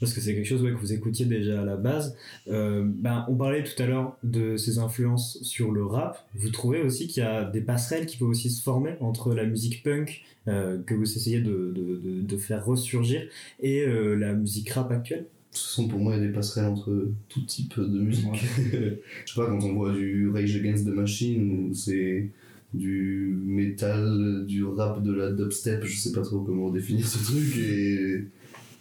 parce 0.00 0.12
que 0.12 0.20
c'est 0.20 0.34
quelque 0.34 0.46
chose 0.46 0.62
ouais, 0.62 0.72
que 0.72 0.78
vous 0.78 0.92
écoutiez 0.92 1.26
déjà 1.26 1.62
à 1.62 1.64
la 1.64 1.76
base. 1.76 2.16
Euh, 2.48 2.82
ben, 2.84 3.24
on 3.28 3.34
parlait 3.34 3.64
tout 3.64 3.80
à 3.82 3.86
l'heure 3.86 4.16
de 4.22 4.56
ces 4.56 4.78
influences 4.78 5.42
sur 5.42 5.72
le 5.72 5.84
rap. 5.84 6.26
Vous 6.34 6.50
trouvez 6.50 6.82
aussi 6.82 7.06
qu'il 7.06 7.22
y 7.22 7.26
a 7.26 7.44
des 7.44 7.60
passerelles 7.60 8.06
qui 8.06 8.16
peuvent 8.16 8.28
aussi 8.28 8.50
se 8.50 8.62
former 8.62 8.96
entre 9.00 9.34
la 9.34 9.44
musique 9.44 9.82
punk 9.82 10.22
euh, 10.48 10.80
que 10.82 10.94
vous 10.94 11.16
essayez 11.16 11.40
de, 11.40 11.72
de, 11.74 11.96
de, 11.96 12.20
de 12.22 12.36
faire 12.36 12.64
ressurgir 12.64 13.22
et 13.60 13.82
euh, 13.82 14.14
la 14.14 14.34
musique 14.34 14.70
rap 14.70 14.90
actuelle? 14.90 15.26
Toute 15.50 15.62
façon, 15.62 15.88
pour 15.88 15.98
moi, 15.98 16.14
il 16.14 16.20
y 16.20 16.24
a 16.24 16.26
des 16.26 16.32
passerelles 16.32 16.66
entre 16.66 17.08
tout 17.30 17.40
type 17.40 17.80
de 17.80 17.98
musique. 17.98 18.26
je 18.72 19.32
sais 19.32 19.40
pas, 19.40 19.46
quand 19.46 19.62
on 19.62 19.72
voit 19.72 19.94
du 19.94 20.28
Rage 20.28 20.54
Against 20.56 20.84
the 20.84 20.90
Machine, 20.90 21.70
ou 21.70 21.74
c'est 21.74 22.28
du 22.74 23.36
métal, 23.44 24.44
du 24.46 24.64
rap, 24.64 25.02
de 25.02 25.12
la 25.12 25.32
dubstep, 25.32 25.84
je 25.84 25.96
sais 25.96 26.12
pas 26.12 26.22
trop 26.22 26.40
comment 26.40 26.70
définir 26.70 27.06
ce 27.06 27.18
truc, 27.24 27.56
et 27.56 28.24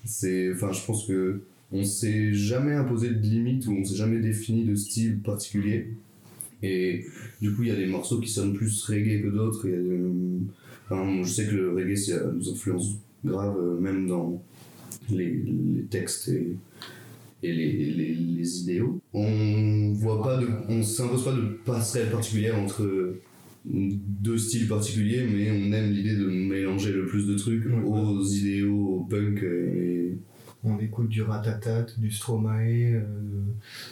c'est. 0.03 0.51
Enfin, 0.53 0.71
je 0.71 0.85
pense 0.85 1.07
que 1.07 1.41
on 1.71 1.83
s'est 1.83 2.33
jamais 2.33 2.73
imposé 2.73 3.09
de 3.09 3.21
limite, 3.21 3.67
ou 3.67 3.71
on 3.73 3.83
s'est 3.83 3.95
jamais 3.95 4.19
défini 4.19 4.65
de 4.65 4.75
style 4.75 5.19
particulier. 5.19 5.87
Et 6.63 7.05
du 7.41 7.53
coup, 7.53 7.63
il 7.63 7.69
y 7.69 7.71
a 7.71 7.75
des 7.75 7.85
morceaux 7.85 8.19
qui 8.19 8.29
sonnent 8.29 8.53
plus 8.53 8.83
reggae 8.85 9.21
que 9.21 9.29
d'autres. 9.29 9.67
euh, 9.67 10.39
enfin, 10.89 11.23
je 11.23 11.29
sais 11.29 11.45
que 11.45 11.55
le 11.55 11.73
reggae, 11.73 11.95
ça 11.95 12.31
nous 12.31 12.49
influence 12.49 12.97
grave, 13.23 13.57
euh, 13.59 13.79
même 13.79 14.07
dans 14.07 14.41
les, 15.09 15.31
les 15.75 15.83
textes 15.89 16.29
et, 16.29 16.55
et 17.43 17.53
les, 17.53 17.71
les, 17.71 18.15
les 18.15 18.61
idéaux. 18.61 18.99
On 19.13 19.91
voit 19.93 20.21
pas 20.23 20.39
on 20.69 20.81
s'impose 20.81 21.23
pas 21.25 21.33
de 21.33 21.57
passerelle 21.65 22.09
particulière 22.09 22.57
entre 22.57 23.15
deux 23.67 24.37
styles 24.37 24.67
particuliers, 24.67 25.25
mais 25.25 25.49
on 25.51 25.71
aime 25.73 25.91
l'idée 25.91 26.15
de 26.15 26.25
mélanger 26.25 26.91
le 26.91 27.05
plus 27.05 27.25
de 27.27 27.35
trucs 27.35 27.65
Ouais. 27.65 27.81
aux 27.83 28.23
idéaux, 28.23 28.99
au 28.99 29.03
punk 29.03 29.41
et 29.43 30.17
On 30.63 30.79
écoute 30.79 31.09
du 31.09 31.21
Ratatat, 31.21 31.85
du 31.97 32.09
Stromae, 32.11 32.93
euh, 32.95 33.01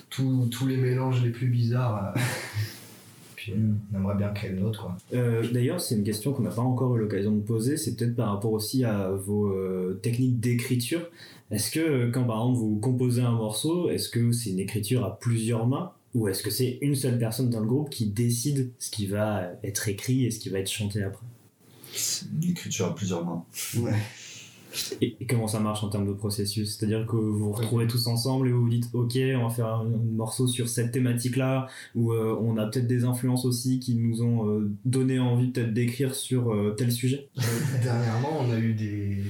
tous 0.10 0.48
tous 0.52 0.66
les 0.68 0.78
mélanges 0.78 1.24
les 1.24 1.30
plus 1.30 1.48
bizarres. 1.48 2.14
euh. 2.16 2.20
puis 3.36 3.52
euh, 3.54 3.58
on 3.94 3.98
aimerait 3.98 4.16
bien 4.16 4.34
quoi. 4.80 4.98
Euh, 5.14 5.44
D'ailleurs, 5.52 5.80
c'est 5.82 5.96
une 5.96 6.04
question 6.04 6.34
qu'on 6.34 6.44
n'a 6.44 6.50
pas 6.50 6.62
encore 6.62 6.96
eu 6.96 7.00
l'occasion 7.00 7.36
de 7.36 7.42
poser. 7.42 7.78
C'est 7.78 7.96
peut-être 7.96 8.16
par 8.16 8.30
rapport 8.34 8.54
aussi 8.54 8.84
à 8.86 9.12
vos 9.12 9.52
euh, 9.52 10.00
techniques 10.02 10.40
d'écriture. 10.40 11.02
Est-ce 11.52 11.70
que 11.70 11.80
euh, 11.80 12.10
quand 12.12 12.24
par 12.24 12.38
exemple 12.38 12.58
vous 12.60 12.80
composez 12.80 13.22
un 13.22 13.34
morceau, 13.34 13.90
est-ce 13.90 14.10
que 14.10 14.32
c'est 14.32 14.50
une 14.52 14.60
écriture 14.60 15.04
à 15.06 15.20
plusieurs 15.20 15.68
mains? 15.68 15.92
Ou 16.14 16.28
est-ce 16.28 16.44
que 16.44 16.50
c'est 16.52 16.78
une 16.82 16.96
seule 16.96 17.18
personne 17.18 17.50
dans 17.50 17.60
le 17.60 17.68
groupe 17.68 17.90
qui 17.90 18.06
décide 18.08 18.72
ce 18.80 18.92
qui 18.92 19.08
va 19.08 19.52
être 19.64 19.88
écrit 19.88 20.26
et 20.26 20.32
ce 20.32 20.40
qui 20.40 20.50
va 20.50 20.60
être 20.60 20.70
chanté 20.72 21.04
après? 21.04 21.26
C'est 21.92 22.26
une 22.32 22.52
écriture 22.52 22.88
à 22.88 22.96
plusieurs 22.96 23.26
mains. 23.26 23.44
Ouais. 23.78 23.94
et, 25.02 25.16
et 25.20 25.26
comment 25.28 25.48
ça 25.48 25.60
marche 25.60 25.84
en 25.84 25.90
termes 25.90 26.08
de 26.08 26.14
processus? 26.14 26.76
C'est-à-dire 26.76 27.06
que 27.06 27.16
vous 27.16 27.38
vous 27.38 27.52
retrouvez 27.52 27.86
tous 27.86 28.08
ensemble 28.08 28.48
et 28.48 28.52
vous 28.52 28.62
vous 28.62 28.70
dites 28.70 28.90
ok, 28.94 29.18
on 29.38 29.48
va 29.48 29.50
faire 29.54 29.68
un, 29.68 29.86
un 29.86 30.16
morceau 30.16 30.48
sur 30.48 30.68
cette 30.68 30.92
thématique-là, 30.92 31.68
ou 31.94 32.12
euh, 32.12 32.36
on 32.42 32.58
a 32.58 32.66
peut-être 32.66 32.88
des 32.88 33.04
influences 33.06 33.46
aussi 33.46 33.80
qui 33.80 33.94
nous 33.96 34.24
ont 34.24 34.50
euh, 34.50 34.72
donné 34.86 35.20
envie 35.20 35.50
peut-être 35.52 35.74
d'écrire 35.74 36.16
sur 36.16 36.52
euh, 36.52 36.72
tel 36.76 36.92
sujet. 36.92 37.28
Dernièrement, 37.84 38.40
on 38.42 38.52
a 38.52 38.58
eu 38.58 38.74
des, 38.74 39.24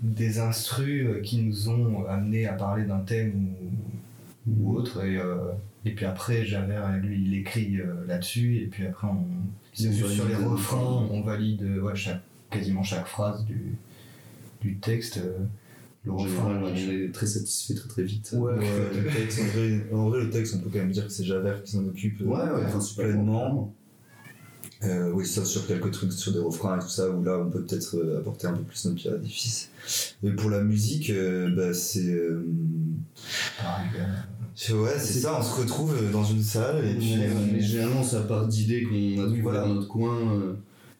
des 0.00 0.38
instrus 0.38 1.06
qui 1.22 1.42
nous 1.42 1.68
ont 1.68 2.06
amené 2.06 2.46
à 2.46 2.54
parler 2.54 2.84
d'un 2.84 3.00
thème 3.00 3.48
ou, 4.46 4.70
ou 4.70 4.76
autre. 4.76 5.04
Et, 5.04 5.18
euh, 5.18 5.36
et 5.86 5.94
puis 5.94 6.04
après, 6.04 6.44
Javert, 6.44 6.90
lui, 6.98 7.22
il 7.24 7.34
écrit 7.38 7.78
euh, 7.80 8.04
là-dessus. 8.06 8.56
Et 8.58 8.66
puis 8.66 8.86
après, 8.86 9.06
on, 9.06 9.24
sur, 9.72 9.92
sur 9.94 10.08
les 10.08 10.30
les 10.30 10.34
refrains, 10.34 10.78
refrains. 10.78 11.08
on 11.10 11.22
valide 11.22 11.62
euh, 11.62 11.80
ouais, 11.80 11.94
chaque, 11.94 12.22
quasiment 12.50 12.82
chaque 12.82 13.06
phrase 13.06 13.44
du, 13.44 13.76
du 14.60 14.76
texte. 14.76 15.18
euh, 15.18 15.38
le 16.04 16.12
refrain. 16.12 16.60
on 16.62 16.74
est 16.74 17.12
très 17.12 17.26
satisfait 17.26 17.74
très 17.74 17.88
très 17.88 18.02
vite. 18.04 18.32
Ouais, 18.36 18.52
Ouais, 18.52 18.60
le 18.94 19.10
texte, 19.10 19.40
en, 19.40 19.44
vrai, 19.46 19.86
en 19.92 20.08
vrai, 20.08 20.20
le 20.24 20.30
texte, 20.30 20.54
on 20.56 20.60
peut 20.60 20.70
quand 20.72 20.78
même 20.78 20.92
dire 20.92 21.06
que 21.06 21.12
c'est 21.12 21.24
Javert 21.24 21.62
qui 21.64 21.72
s'en 21.72 21.84
occupe. 21.84 22.20
euh, 22.20 22.24
Ouais, 22.26 22.62
ouais, 22.62 22.70
pleinement. 22.96 23.74
Euh, 24.84 25.10
oui, 25.12 25.24
ça 25.26 25.44
sur 25.44 25.66
quelques 25.66 25.90
trucs, 25.90 26.12
sur 26.12 26.32
des 26.32 26.38
refrains 26.38 26.76
et 26.76 26.82
tout 26.82 26.88
ça, 26.88 27.08
où 27.10 27.24
là 27.24 27.38
on 27.38 27.48
peut 27.50 27.62
peut-être 27.62 27.96
euh, 27.96 28.18
apporter 28.18 28.46
un 28.46 28.52
peu 28.52 28.62
plus 28.62 28.84
notre 28.84 28.96
pierre 28.96 29.14
à 29.14 29.16
l'édifice. 29.16 29.70
Et 30.22 30.30
pour 30.32 30.50
la 30.50 30.62
musique, 30.62 31.08
euh, 31.10 31.48
bah, 31.54 31.72
c'est. 31.72 32.04
euh, 32.10 32.44
Pareil, 33.58 33.86
euh, 33.98 34.04
c'est- 34.54 34.72
ouais, 34.74 34.98
c'est 34.98 35.20
ça, 35.20 35.38
on 35.38 35.42
se 35.42 35.60
retrouve 35.62 35.94
dans 36.12 36.24
une 36.24 36.42
salle 36.42 36.84
et 36.84 36.94
puis. 36.94 37.16
Mais, 37.16 37.28
on- 37.30 37.52
mais 37.54 37.60
généralement, 37.60 38.02
ça 38.02 38.20
part 38.20 38.46
d'idées 38.48 38.82
qu'on 38.84 39.22
a 39.22 39.26
trouvées 39.26 39.40
voilà. 39.40 39.60
dans 39.62 39.74
notre 39.74 39.88
coin. 39.88 40.18
euh, 40.34 40.52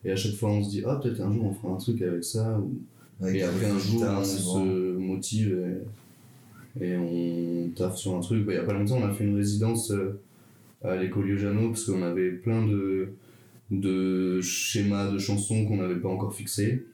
et 0.06 0.10
à 0.12 0.16
chaque 0.16 0.34
fois, 0.36 0.50
on 0.50 0.64
se 0.64 0.70
dit, 0.70 0.82
ah, 0.86 0.98
peut-être 1.02 1.20
un 1.20 1.32
jour 1.32 1.44
on 1.44 1.52
fera 1.54 1.74
un 1.74 1.76
truc 1.76 2.00
avec 2.00 2.24
ça. 2.24 2.58
ou- 2.58 2.78
avec 3.20 3.36
et 3.36 3.42
après, 3.42 3.66
un 3.66 3.78
jour, 3.78 4.00
guitare, 4.00 4.20
on 4.20 4.24
se 4.24 4.96
motive 4.96 5.58
et, 6.80 6.84
et 6.86 6.96
on 6.96 7.68
taffe 7.76 7.96
sur 7.96 8.14
un 8.16 8.20
truc. 8.20 8.44
Bah, 8.46 8.52
Il 8.52 8.56
y 8.56 8.58
a 8.58 8.62
pas 8.64 8.72
longtemps, 8.72 8.98
on 9.02 9.06
a 9.06 9.12
fait 9.12 9.24
une 9.24 9.36
résidence 9.36 9.92
à 10.82 10.96
l'école 10.96 11.28
Yojano 11.28 11.68
parce 11.70 11.84
qu'on 11.84 12.02
avait 12.02 12.30
plein 12.30 12.66
de, 12.66 13.08
de 13.70 14.40
schémas 14.40 15.10
de 15.10 15.18
chansons 15.18 15.66
qu'on 15.66 15.76
n'avait 15.76 16.00
pas 16.00 16.08
encore 16.08 16.34
fixés. 16.34 16.86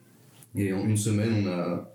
Et 0.57 0.73
en 0.73 0.87
une 0.87 0.97
semaine, 0.97 1.45
on 1.45 1.47
a, 1.49 1.93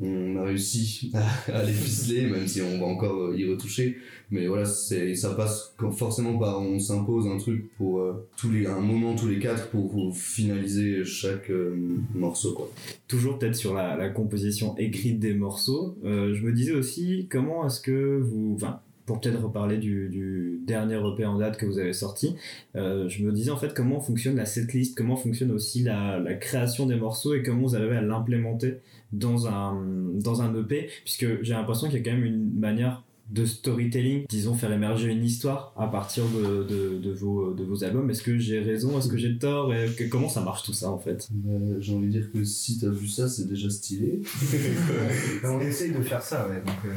on 0.00 0.36
a 0.36 0.44
réussi 0.44 1.12
à, 1.52 1.62
les 1.62 1.72
ficeler, 1.72 2.26
même 2.26 2.46
si 2.46 2.60
on 2.60 2.78
va 2.78 2.86
encore 2.86 3.34
y 3.34 3.48
retoucher. 3.48 3.96
Mais 4.30 4.46
voilà, 4.46 4.64
ça 4.64 5.34
passe 5.34 5.74
forcément 5.92 6.38
par 6.38 6.60
on 6.60 6.78
s'impose 6.78 7.26
un 7.26 7.38
truc 7.38 7.70
pour 7.76 8.00
euh, 8.00 8.26
tous 8.36 8.50
les, 8.50 8.66
un 8.66 8.80
moment 8.80 9.14
tous 9.14 9.28
les 9.28 9.38
quatre 9.38 9.68
pour, 9.68 10.14
finaliser 10.16 11.04
chaque 11.04 11.50
euh, 11.50 11.76
morceau. 12.14 12.52
Quoi. 12.52 12.70
Toujours 13.08 13.38
peut-être 13.38 13.54
sur 13.54 13.74
la, 13.74 14.08
composition 14.10 14.76
écrite 14.76 15.20
des 15.20 15.34
morceaux. 15.34 15.96
euh, 16.04 16.34
je 16.34 16.42
me 16.42 16.52
disais 16.52 16.72
aussi 16.72 17.26
comment 17.30 17.66
est-ce 17.66 17.80
que 17.80 18.18
vous, 18.20 18.58
pour 19.06 19.20
peut-être 19.20 19.42
reparler 19.42 19.76
du, 19.78 20.08
du 20.08 20.60
dernier 20.66 20.94
EP 20.96 21.24
en 21.26 21.38
date 21.38 21.56
que 21.58 21.66
vous 21.66 21.78
avez 21.78 21.92
sorti, 21.92 22.36
euh, 22.76 23.08
je 23.08 23.22
me 23.22 23.32
disais 23.32 23.50
en 23.50 23.56
fait 23.56 23.74
comment 23.74 24.00
fonctionne 24.00 24.36
la 24.36 24.46
setlist, 24.46 24.96
comment 24.96 25.16
fonctionne 25.16 25.50
aussi 25.50 25.82
la, 25.82 26.18
la 26.18 26.34
création 26.34 26.86
des 26.86 26.96
morceaux 26.96 27.34
et 27.34 27.42
comment 27.42 27.62
vous 27.68 27.76
arrivez 27.76 27.96
à 27.96 28.02
l'implémenter 28.02 28.76
dans 29.12 29.46
un, 29.46 29.80
dans 30.14 30.42
un 30.42 30.54
EP, 30.58 30.88
puisque 31.04 31.42
j'ai 31.42 31.52
l'impression 31.52 31.88
qu'il 31.88 31.98
y 31.98 32.00
a 32.00 32.04
quand 32.04 32.16
même 32.16 32.24
une 32.24 32.58
manière 32.58 33.02
de 33.30 33.46
storytelling, 33.46 34.24
disons 34.28 34.52
faire 34.54 34.70
émerger 34.70 35.10
une 35.10 35.24
histoire 35.24 35.72
à 35.78 35.86
partir 35.86 36.24
de, 36.28 36.62
de, 36.64 36.98
de 36.98 37.10
vos, 37.10 37.54
de 37.54 37.64
vos 37.64 37.82
albums. 37.82 38.10
Est-ce 38.10 38.22
que 38.22 38.38
j'ai 38.38 38.60
raison? 38.60 38.98
Est-ce 38.98 39.08
que 39.08 39.16
j'ai 39.16 39.38
tort? 39.38 39.72
Et 39.72 39.86
que- 39.96 40.04
Comment 40.04 40.28
ça 40.28 40.42
marche 40.42 40.62
tout 40.62 40.74
ça 40.74 40.90
en 40.90 40.98
fait? 40.98 41.26
Euh, 41.48 41.76
J'ai 41.80 41.94
envie 41.94 42.08
de 42.08 42.12
dire 42.20 42.30
que 42.32 42.44
si 42.44 42.78
t'as 42.78 42.90
vu 42.90 43.08
ça, 43.08 43.26
c'est 43.28 43.48
déjà 43.48 43.70
stylé. 43.70 44.20
On 45.44 45.58
essaye 45.60 45.92
de 45.92 46.02
faire 46.02 46.22
ça, 46.22 46.46
ouais. 46.48 46.56
Donc, 46.66 46.76
euh, 46.86 46.94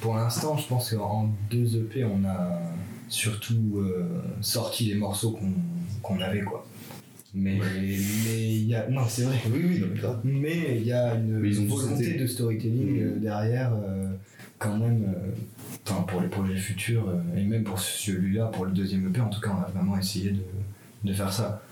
pour 0.00 0.16
l'instant, 0.16 0.56
je 0.56 0.66
pense 0.68 0.90
qu'en 0.92 1.30
deux 1.50 1.76
EP, 1.76 2.04
on 2.04 2.24
a 2.24 2.60
surtout 3.08 3.76
euh, 3.78 4.04
sorti 4.40 4.86
les 4.86 4.94
morceaux 4.94 5.38
qu'on 6.02 6.20
avait, 6.20 6.42
quoi. 6.42 6.66
Mais 7.36 7.58
mais 7.58 8.54
il 8.54 8.66
y 8.68 8.74
a. 8.74 8.88
Non, 8.88 9.02
c'est 9.08 9.22
vrai. 9.24 9.36
Oui, 9.52 9.60
oui, 9.66 9.80
non, 10.02 10.16
mais 10.22 10.76
il 10.78 10.86
y 10.86 10.92
a 10.92 11.14
une 11.16 11.40
volonté 11.66 12.14
de 12.14 12.26
storytelling 12.26 13.00
euh, 13.02 13.16
Mm. 13.16 13.20
derrière, 13.20 13.72
euh, 13.74 14.06
quand 14.58 14.76
même. 14.78 15.04
euh, 15.08 15.30
pour 16.08 16.20
les 16.22 16.28
projets 16.28 16.56
futurs, 16.56 17.08
euh, 17.08 17.38
et 17.38 17.42
même 17.44 17.64
pour 17.64 17.78
celui-là, 17.78 18.46
pour 18.46 18.64
le 18.66 18.72
deuxième 18.72 19.06
EP, 19.08 19.20
en 19.20 19.28
tout 19.28 19.40
cas, 19.40 19.50
on 19.58 19.62
a 19.62 19.70
vraiment 19.70 19.98
essayé 19.98 20.30
de, 20.30 20.40
de 21.08 21.12
faire 21.12 21.32
ça. 21.32 21.62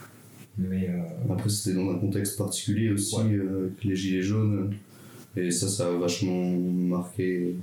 Mais 0.59 0.91
euh, 0.91 1.33
Après, 1.33 1.49
c'était 1.49 1.77
dans 1.77 1.91
un 1.91 1.99
contexte 1.99 2.37
particulier 2.37 2.91
aussi, 2.91 3.17
Ouais. 3.17 3.23
euh, 3.35 3.67
avec 3.71 3.85
les 3.85 3.97
gilets 3.97 4.23
jaunes. 4.23 4.75
Et 5.37 5.51
ça, 5.51 5.67
ça 5.69 5.87
a 5.87 5.93
vachement 5.97 6.51
marqué 6.59 7.55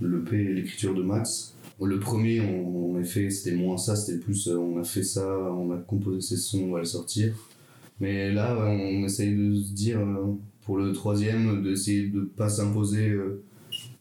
l'EP 0.00 0.36
et 0.36 0.54
l'écriture 0.54 0.94
de 0.94 1.02
Max. 1.02 1.54
Le 1.80 1.98
premier, 1.98 2.40
en, 2.40 2.94
en 2.94 2.98
effet, 3.00 3.28
c'était 3.30 3.54
moins 3.54 3.76
ça, 3.76 3.96
c'était 3.96 4.18
plus 4.18 4.48
euh, 4.48 4.56
on 4.56 4.78
a 4.78 4.84
fait 4.84 5.02
ça, 5.02 5.26
on 5.52 5.70
a 5.72 5.76
composé 5.76 6.20
ces 6.20 6.36
sons, 6.36 6.64
on 6.68 6.72
va 6.72 6.80
les 6.80 6.86
sortir. 6.86 7.34
Mais 8.00 8.32
là, 8.32 8.56
on 8.58 9.04
essaye 9.04 9.34
de 9.34 9.54
se 9.54 9.72
dire, 9.72 10.00
euh, 10.00 10.34
pour 10.64 10.78
le 10.78 10.92
troisième, 10.92 11.62
d'essayer 11.62 12.08
de 12.08 12.20
pas 12.20 12.48
s'imposer 12.48 13.08
euh, 13.08 13.42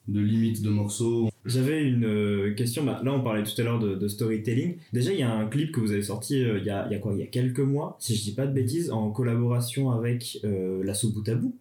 de 0.07 0.19
limites 0.19 0.61
de 0.61 0.69
morceaux. 0.69 1.29
J'avais 1.45 1.83
une 1.83 2.05
euh, 2.05 2.53
question, 2.55 2.83
bah, 2.83 3.01
là 3.03 3.13
on 3.13 3.21
parlait 3.21 3.43
tout 3.43 3.59
à 3.59 3.63
l'heure 3.63 3.79
de, 3.79 3.95
de 3.95 4.07
storytelling. 4.07 4.75
Déjà 4.93 5.11
il 5.13 5.19
y 5.19 5.23
a 5.23 5.31
un 5.31 5.45
clip 5.47 5.71
que 5.71 5.79
vous 5.79 5.91
avez 5.91 6.01
sorti 6.03 6.43
euh, 6.43 6.57
il 6.59 6.65
y, 6.65 6.69
a, 6.69 6.85
il 6.89 6.93
y 6.93 6.95
a 6.95 6.99
quoi? 6.99 7.13
Il 7.13 7.19
y 7.19 7.23
a 7.23 7.27
quelques 7.27 7.59
mois, 7.59 7.97
si 7.99 8.15
je 8.15 8.23
dis 8.23 8.33
pas 8.33 8.47
de 8.47 8.53
bêtises, 8.53 8.89
en 8.91 9.11
collaboration 9.11 9.91
avec 9.91 10.39
euh, 10.43 10.83
la 10.83 10.93
Soupe 10.93 11.13
Bout 11.13 11.29
à 11.29 11.35
Bout, 11.35 11.55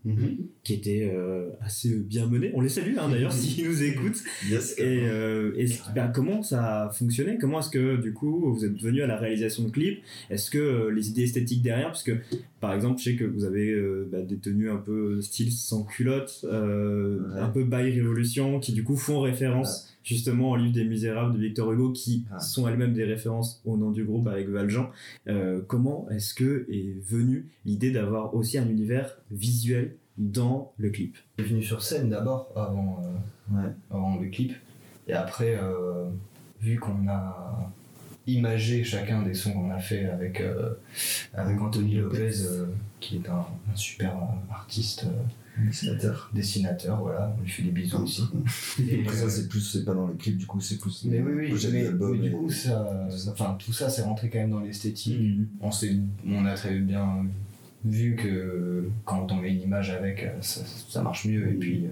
qui 0.62 0.74
était 0.74 1.10
euh, 1.14 1.48
assez 1.60 1.94
bien 1.96 2.26
mené. 2.26 2.50
On 2.54 2.60
les 2.60 2.68
salue 2.68 2.94
hein, 2.98 3.08
d'ailleurs 3.10 3.32
s'ils 3.34 3.66
nous 3.68 3.82
écoutent. 3.82 4.22
Yes, 4.50 4.74
Et, 4.78 5.00
euh, 5.04 5.52
et 5.56 5.66
bah, 5.94 6.10
comment 6.14 6.42
ça 6.42 6.84
a 6.84 6.90
fonctionné? 6.90 7.36
Comment 7.38 7.60
est-ce 7.60 7.70
que 7.70 7.96
du 8.00 8.12
coup 8.12 8.54
vous 8.54 8.64
êtes 8.64 8.80
venu 8.80 9.02
à 9.02 9.06
la 9.06 9.16
réalisation 9.18 9.64
de 9.64 9.70
clips 9.70 10.00
Est-ce 10.30 10.50
que 10.50 10.58
euh, 10.58 10.90
les 10.90 11.10
idées 11.10 11.24
esthétiques 11.24 11.62
derrière, 11.62 11.88
parce 11.88 12.02
que 12.02 12.12
par 12.60 12.72
exemple 12.72 12.98
je 12.98 13.04
sais 13.04 13.16
que 13.16 13.24
vous 13.24 13.44
avez 13.44 13.70
euh, 13.70 14.08
bah, 14.10 14.22
des 14.22 14.36
tenues 14.38 14.70
un 14.70 14.76
peu 14.78 15.20
style 15.20 15.52
sans 15.52 15.84
culotte, 15.84 16.44
euh, 16.44 17.18
Ouais. 17.34 17.40
un 17.40 17.48
peu 17.48 17.64
by 17.64 17.90
révolution, 17.90 18.58
qui 18.60 18.72
du 18.72 18.82
coup 18.84 18.96
font 18.96 19.20
référence 19.20 19.73
justement 20.02 20.50
au 20.50 20.56
livre 20.56 20.72
des 20.72 20.84
Misérables 20.84 21.34
de 21.34 21.38
Victor 21.38 21.72
Hugo, 21.72 21.90
qui 21.92 22.24
Ouais. 22.32 22.38
sont 22.40 22.68
elles-mêmes 22.68 22.92
des 22.94 23.04
références 23.04 23.60
au 23.64 23.76
nom 23.76 23.90
du 23.90 24.04
groupe 24.04 24.26
avec 24.28 24.48
Valjean. 24.48 24.90
Euh, 25.28 25.60
comment 25.66 26.06
est-ce 26.10 26.34
que 26.34 26.66
est 26.70 26.94
venue 27.02 27.46
l'idée 27.64 27.90
d'avoir 27.90 28.34
aussi 28.34 28.58
un 28.58 28.68
univers 28.68 29.16
visuel 29.30 29.96
dans 30.18 30.72
le 30.76 30.90
clip? 30.90 31.16
Est 31.38 31.42
venu 31.42 31.62
sur 31.62 31.82
scène 31.82 32.10
d'abord 32.10 32.52
avant, 32.56 33.02
euh, 33.02 33.56
Ouais. 33.56 33.70
avant 33.90 34.18
le 34.18 34.28
clip. 34.28 34.52
Et 35.08 35.12
après, 35.12 35.58
euh, 35.60 36.08
vu 36.60 36.78
qu'on 36.78 37.06
a 37.08 37.70
imagé 38.26 38.84
chacun 38.84 39.22
des 39.22 39.34
sons 39.34 39.52
qu'on 39.52 39.70
a 39.70 39.78
fait 39.78 40.06
avec, 40.06 40.40
euh, 40.40 40.70
avec 41.34 41.60
Anthony 41.60 41.96
Lopez, 41.96 42.30
euh, 42.44 42.66
qui 43.00 43.16
est 43.16 43.28
un, 43.28 43.46
un 43.72 43.76
super 43.76 44.14
artiste, 44.50 45.04
euh, 45.04 45.62
Dessinateur. 45.66 46.30
dessinateur, 46.34 47.00
voilà, 47.00 47.32
on 47.38 47.42
lui 47.42 47.48
fait 47.48 47.62
des 47.62 47.70
bisous 47.70 47.98
aussi. 47.98 48.24
Et, 48.90 49.02
Après, 49.02 49.14
ça, 49.16 49.30
c'est 49.30 49.48
plus, 49.48 49.60
c'est 49.60 49.84
pas 49.84 49.94
dans 49.94 50.08
les 50.08 50.16
clips, 50.16 50.36
du 50.38 50.46
coup, 50.46 50.60
c'est 50.60 50.78
plus. 50.78 51.04
mais 51.04 51.20
oui, 51.20 51.32
oui, 51.52 51.68
mais, 51.72 51.84
mais 51.92 52.18
du 52.18 52.32
coup, 52.32 52.50
ça, 52.50 53.06
tout 53.10 53.16
ça. 53.16 53.30
enfin, 53.30 53.56
tout 53.64 53.72
ça, 53.72 53.88
c'est 53.88 54.02
rentré 54.02 54.28
quand 54.30 54.38
même 54.40 54.50
dans 54.50 54.60
l'esthétique. 54.60 55.16
On, 55.60 55.70
s'est- 55.70 55.94
on 56.26 56.44
a 56.46 56.54
très 56.54 56.76
bien 56.80 57.24
vu 57.84 58.16
que 58.16 58.88
quand 59.04 59.30
on 59.30 59.36
met 59.36 59.52
une 59.54 59.62
image 59.62 59.90
avec, 59.90 60.26
ça, 60.40 60.62
ça 60.88 61.02
marche 61.02 61.26
mieux 61.26 61.46
et 61.48 61.52
euh, 61.52 61.58
puis 61.60 61.84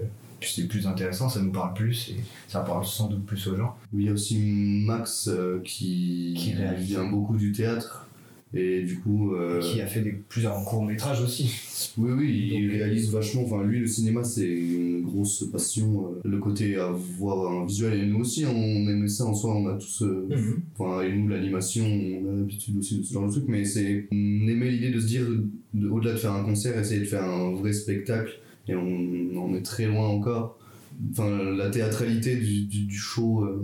c'est 0.49 0.67
plus 0.67 0.87
intéressant, 0.87 1.29
ça 1.29 1.41
nous 1.41 1.51
parle 1.51 1.73
plus 1.73 2.09
et 2.11 2.15
ça 2.47 2.59
parle 2.61 2.85
sans 2.85 3.07
doute 3.07 3.25
plus 3.25 3.47
aux 3.47 3.55
gens. 3.55 3.75
Il 3.93 4.03
y 4.03 4.09
a 4.09 4.13
aussi 4.13 4.37
Max 4.39 5.27
euh, 5.31 5.59
qui, 5.63 6.33
Qui 6.37 6.53
vient 6.83 7.05
beaucoup 7.09 7.37
du 7.37 7.51
théâtre. 7.51 7.99
Et 8.55 8.83
du 8.83 8.99
coup. 8.99 9.33
euh, 9.33 9.59
Qui 9.59 9.81
a 9.81 9.87
fait 9.87 10.01
des, 10.01 10.11
plusieurs 10.11 10.63
courts-métrages 10.63 11.21
aussi. 11.21 11.49
Oui, 11.97 12.11
oui, 12.15 12.49
il 12.53 12.67
Donc, 12.67 12.71
réalise 12.73 13.09
vachement. 13.11 13.41
Enfin, 13.45 13.63
lui, 13.63 13.79
le 13.79 13.87
cinéma, 13.87 14.23
c'est 14.23 14.47
une 14.47 15.01
grosse 15.01 15.43
passion. 15.51 16.05
euh, 16.23 16.29
Le 16.29 16.37
côté 16.37 16.75
avoir 16.75 17.51
un 17.51 17.65
visuel, 17.65 17.99
et 17.99 18.05
nous 18.05 18.19
aussi, 18.19 18.45
on 18.45 18.53
aimait 18.87 19.07
ça 19.07 19.25
en 19.25 19.33
soi, 19.33 19.55
on 19.55 19.65
a 19.67 19.73
tous. 19.73 20.03
euh, 20.03 20.27
Enfin, 20.77 21.01
et 21.01 21.11
nous, 21.11 21.27
l'animation, 21.29 21.83
on 21.83 22.31
a 22.31 22.35
l'habitude 22.35 22.77
aussi 22.77 22.99
de 22.99 23.03
ce 23.03 23.13
genre 23.13 23.25
de 23.25 23.31
truc, 23.31 23.45
mais 23.47 23.65
c'est. 23.65 24.07
On 24.11 24.15
aimait 24.47 24.69
l'idée 24.69 24.91
de 24.91 24.99
se 24.99 25.07
dire, 25.07 25.23
de- 25.73 25.89
au-delà 25.89 26.11
de 26.13 26.17
faire 26.19 26.33
un 26.33 26.43
concert, 26.43 26.77
essayer 26.77 26.99
de 26.99 27.05
faire 27.05 27.23
un 27.23 27.53
vrai 27.53 27.73
spectacle, 27.73 28.33
et 28.67 28.75
on, 28.75 29.37
en 29.37 29.53
est 29.53 29.61
très 29.63 29.85
loin 29.85 30.07
encore. 30.07 30.57
enfin 31.11 31.29
la 31.53 31.69
théâtralité 31.69 32.35
du, 32.37 32.61
du, 32.65 32.85
du 32.85 32.97
show 32.97 33.43
euh, 33.43 33.61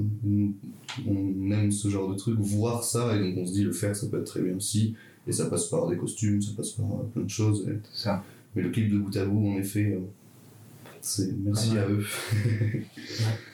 on- 1.07 1.51
aime 1.51 1.71
ce 1.71 1.87
genre 1.89 2.09
de 2.09 2.15
truc 2.15 2.37
voir 2.39 2.83
ça 2.83 3.15
et 3.15 3.19
donc 3.19 3.37
on 3.37 3.45
se 3.45 3.53
dit 3.53 3.63
le 3.63 3.71
faire 3.71 3.95
ça 3.95 4.07
peut 4.07 4.19
être 4.19 4.25
très 4.25 4.41
bien 4.41 4.55
aussi 4.55 4.95
et 5.27 5.31
ça 5.31 5.45
passe 5.45 5.65
par 5.67 5.87
des 5.87 5.95
costumes 5.97 6.41
ça 6.41 6.51
passe 6.57 6.71
par 6.71 6.85
euh, 6.87 7.03
plein 7.13 7.23
de 7.23 7.29
choses 7.29 7.67
et- 7.69 7.79
C'est 7.93 8.03
ça. 8.03 8.23
mais 8.55 8.61
le 8.63 8.69
clip 8.69 8.91
de 8.91 8.97
bout 8.97 9.15
à 9.17 9.25
bout 9.25 9.47
en 9.47 9.57
effet 9.57 9.93
euh, 9.93 9.99
c'est 11.01 11.33
merci 11.43 11.71
Ouais. 11.73 11.79
à 11.79 11.87
eux 11.89 12.05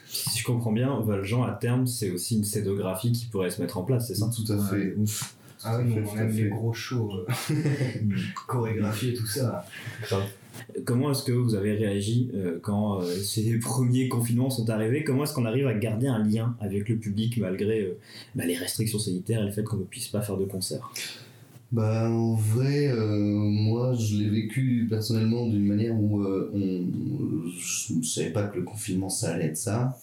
Si 0.08 0.40
je 0.40 0.46
comprends 0.46 0.72
bien, 0.72 0.98
Valjean, 1.02 1.44
à 1.44 1.52
terme, 1.52 1.88
c'est 1.88 2.10
aussi 2.12 2.38
une 2.38 2.46
scénographie 2.46 3.12
qui 3.12 3.25
pourrait 3.25 3.50
se 3.50 3.62
mettre 3.62 3.78
en 3.78 3.84
place, 3.84 4.08
c'est 4.08 4.16
ça? 4.16 4.30
Tout 4.34 4.50
à 4.54 4.58
fait 4.58 4.96
Ouf. 4.98 5.36
Ah 5.63 5.79
oui, 5.79 5.93
on 5.93 6.17
aime 6.17 6.29
les 6.29 6.50
gros 6.50 6.74
shows, 6.74 7.12
euh, 7.27 7.53
chorégraphiés 8.47 9.12
et 9.12 9.13
tout 9.13 9.25
ça. 9.25 9.65
Comment 10.85 11.12
est-ce 11.12 11.24
que 11.24 11.31
vous 11.31 11.55
avez 11.55 11.74
réagi 11.74 12.31
euh, 12.33 12.59
quand 12.62 13.01
euh, 13.01 13.05
ces 13.05 13.59
premiers 13.59 14.07
confinements 14.07 14.50
sont 14.50 14.69
arrivés? 14.69 15.03
Comment 15.03 15.24
est-ce 15.24 15.33
qu'on 15.33 15.45
arrive 15.45 15.67
à 15.67 15.74
garder 15.74 16.07
un 16.07 16.24
lien 16.24 16.55
avec 16.59 16.89
le 16.89 16.97
public 16.97 17.38
malgré 17.38 17.81
euh, 17.81 17.97
bah, 18.35 18.45
les 18.45 18.55
restrictions 18.55 19.00
sanitaires 19.00 19.41
et 19.41 19.45
le 19.45 19.51
fait 19.51 19.63
qu'on 19.63 19.77
ne 19.77 19.83
puisse 19.83 20.07
pas 20.07 20.21
faire 20.21 20.38
de 20.38 20.45
concert 20.45 20.91
Bah 21.71 22.09
en 22.09 22.35
vrai, 22.35 22.88
euh, 22.88 23.17
moi 23.17 23.93
je 23.95 24.17
l'ai 24.17 24.29
vécu 24.29 24.88
personnellement 24.89 25.47
d'une 25.47 25.65
manière 25.65 25.95
où 25.95 26.21
euh, 26.21 26.51
on, 26.53 26.85
je 27.59 27.93
ne 27.93 28.03
savais 28.03 28.31
pas 28.31 28.43
que 28.43 28.57
le 28.57 28.63
confinement 28.63 29.09
ça 29.09 29.31
allait 29.33 29.45
être 29.45 29.57
ça. 29.57 29.97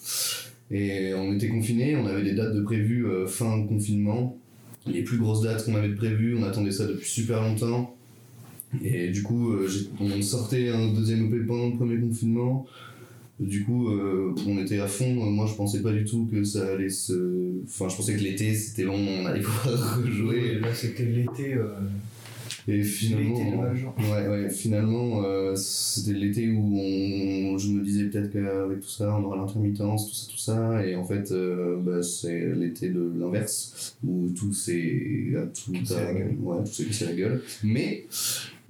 Et 0.70 1.12
on 1.14 1.34
était 1.34 1.48
confinés, 1.48 1.96
on 1.96 2.06
avait 2.06 2.22
des 2.22 2.34
dates 2.34 2.54
de 2.54 2.62
prévues 2.62 3.06
euh, 3.06 3.26
fin 3.26 3.62
confinement. 3.66 4.38
Les 4.86 5.02
plus 5.02 5.18
grosses 5.18 5.42
dates 5.42 5.64
qu'on 5.64 5.74
avait 5.76 5.94
prévues, 5.94 6.36
on 6.36 6.42
attendait 6.42 6.72
ça 6.72 6.86
depuis 6.86 7.08
super 7.08 7.40
longtemps. 7.42 7.94
Et 8.82 9.08
du 9.10 9.22
coup, 9.22 9.52
euh, 9.52 9.68
on 10.00 10.20
sortait 10.22 10.70
un 10.70 10.92
deuxième 10.92 11.26
EP 11.26 11.44
pendant 11.46 11.68
le 11.68 11.76
premier 11.76 11.98
confinement. 12.00 12.66
Du 13.38 13.64
coup, 13.64 13.88
euh, 13.90 14.34
on 14.46 14.58
était 14.58 14.78
à 14.80 14.88
fond. 14.88 15.12
Moi, 15.14 15.46
je 15.46 15.54
pensais 15.54 15.82
pas 15.82 15.92
du 15.92 16.04
tout 16.04 16.28
que 16.30 16.42
ça 16.44 16.72
allait 16.72 16.88
se. 16.88 17.52
Enfin, 17.64 17.88
je 17.88 17.96
pensais 17.96 18.14
que 18.14 18.20
l'été, 18.20 18.54
c'était 18.54 18.84
bon, 18.84 18.94
on 18.98 19.26
allait 19.26 19.40
pouvoir 19.42 19.98
rejouer. 20.02 20.58
Là, 20.60 20.74
c'était 20.74 21.04
l'été. 21.04 21.54
euh, 21.54 21.66
Et 22.68 22.82
finalement, 22.84 23.34
ouais, 23.64 24.28
ouais, 24.28 24.48
finalement, 24.50 25.24
euh, 25.24 25.54
c'était 25.56 26.16
l'été 26.16 26.48
où 26.50 26.78
on, 26.78 27.58
je 27.58 27.68
me 27.72 27.82
disais 27.82 28.04
peut-être 28.04 28.30
qu'avec 28.32 28.80
tout 28.80 28.88
ça, 28.88 29.16
on 29.18 29.24
aura 29.24 29.36
l'intermittence, 29.36 30.08
tout 30.08 30.14
ça, 30.14 30.30
tout 30.30 30.38
ça, 30.38 30.86
et 30.86 30.94
en 30.94 31.04
fait, 31.04 31.32
euh, 31.32 31.76
bah, 31.80 32.02
c'est 32.04 32.54
l'été 32.54 32.90
de 32.90 33.12
l'inverse 33.18 33.96
où 34.04 34.28
tout 34.36 34.52
s'est 34.52 35.32
tout, 35.64 35.72
a- 35.94 36.00
la 36.04 36.14
gueule. 36.14 36.36
ouais, 36.40 36.58
tout 36.64 36.66
s'est 36.72 36.84
cassé 36.84 37.04
la 37.06 37.12
gueule. 37.14 37.42
Mais 37.64 38.06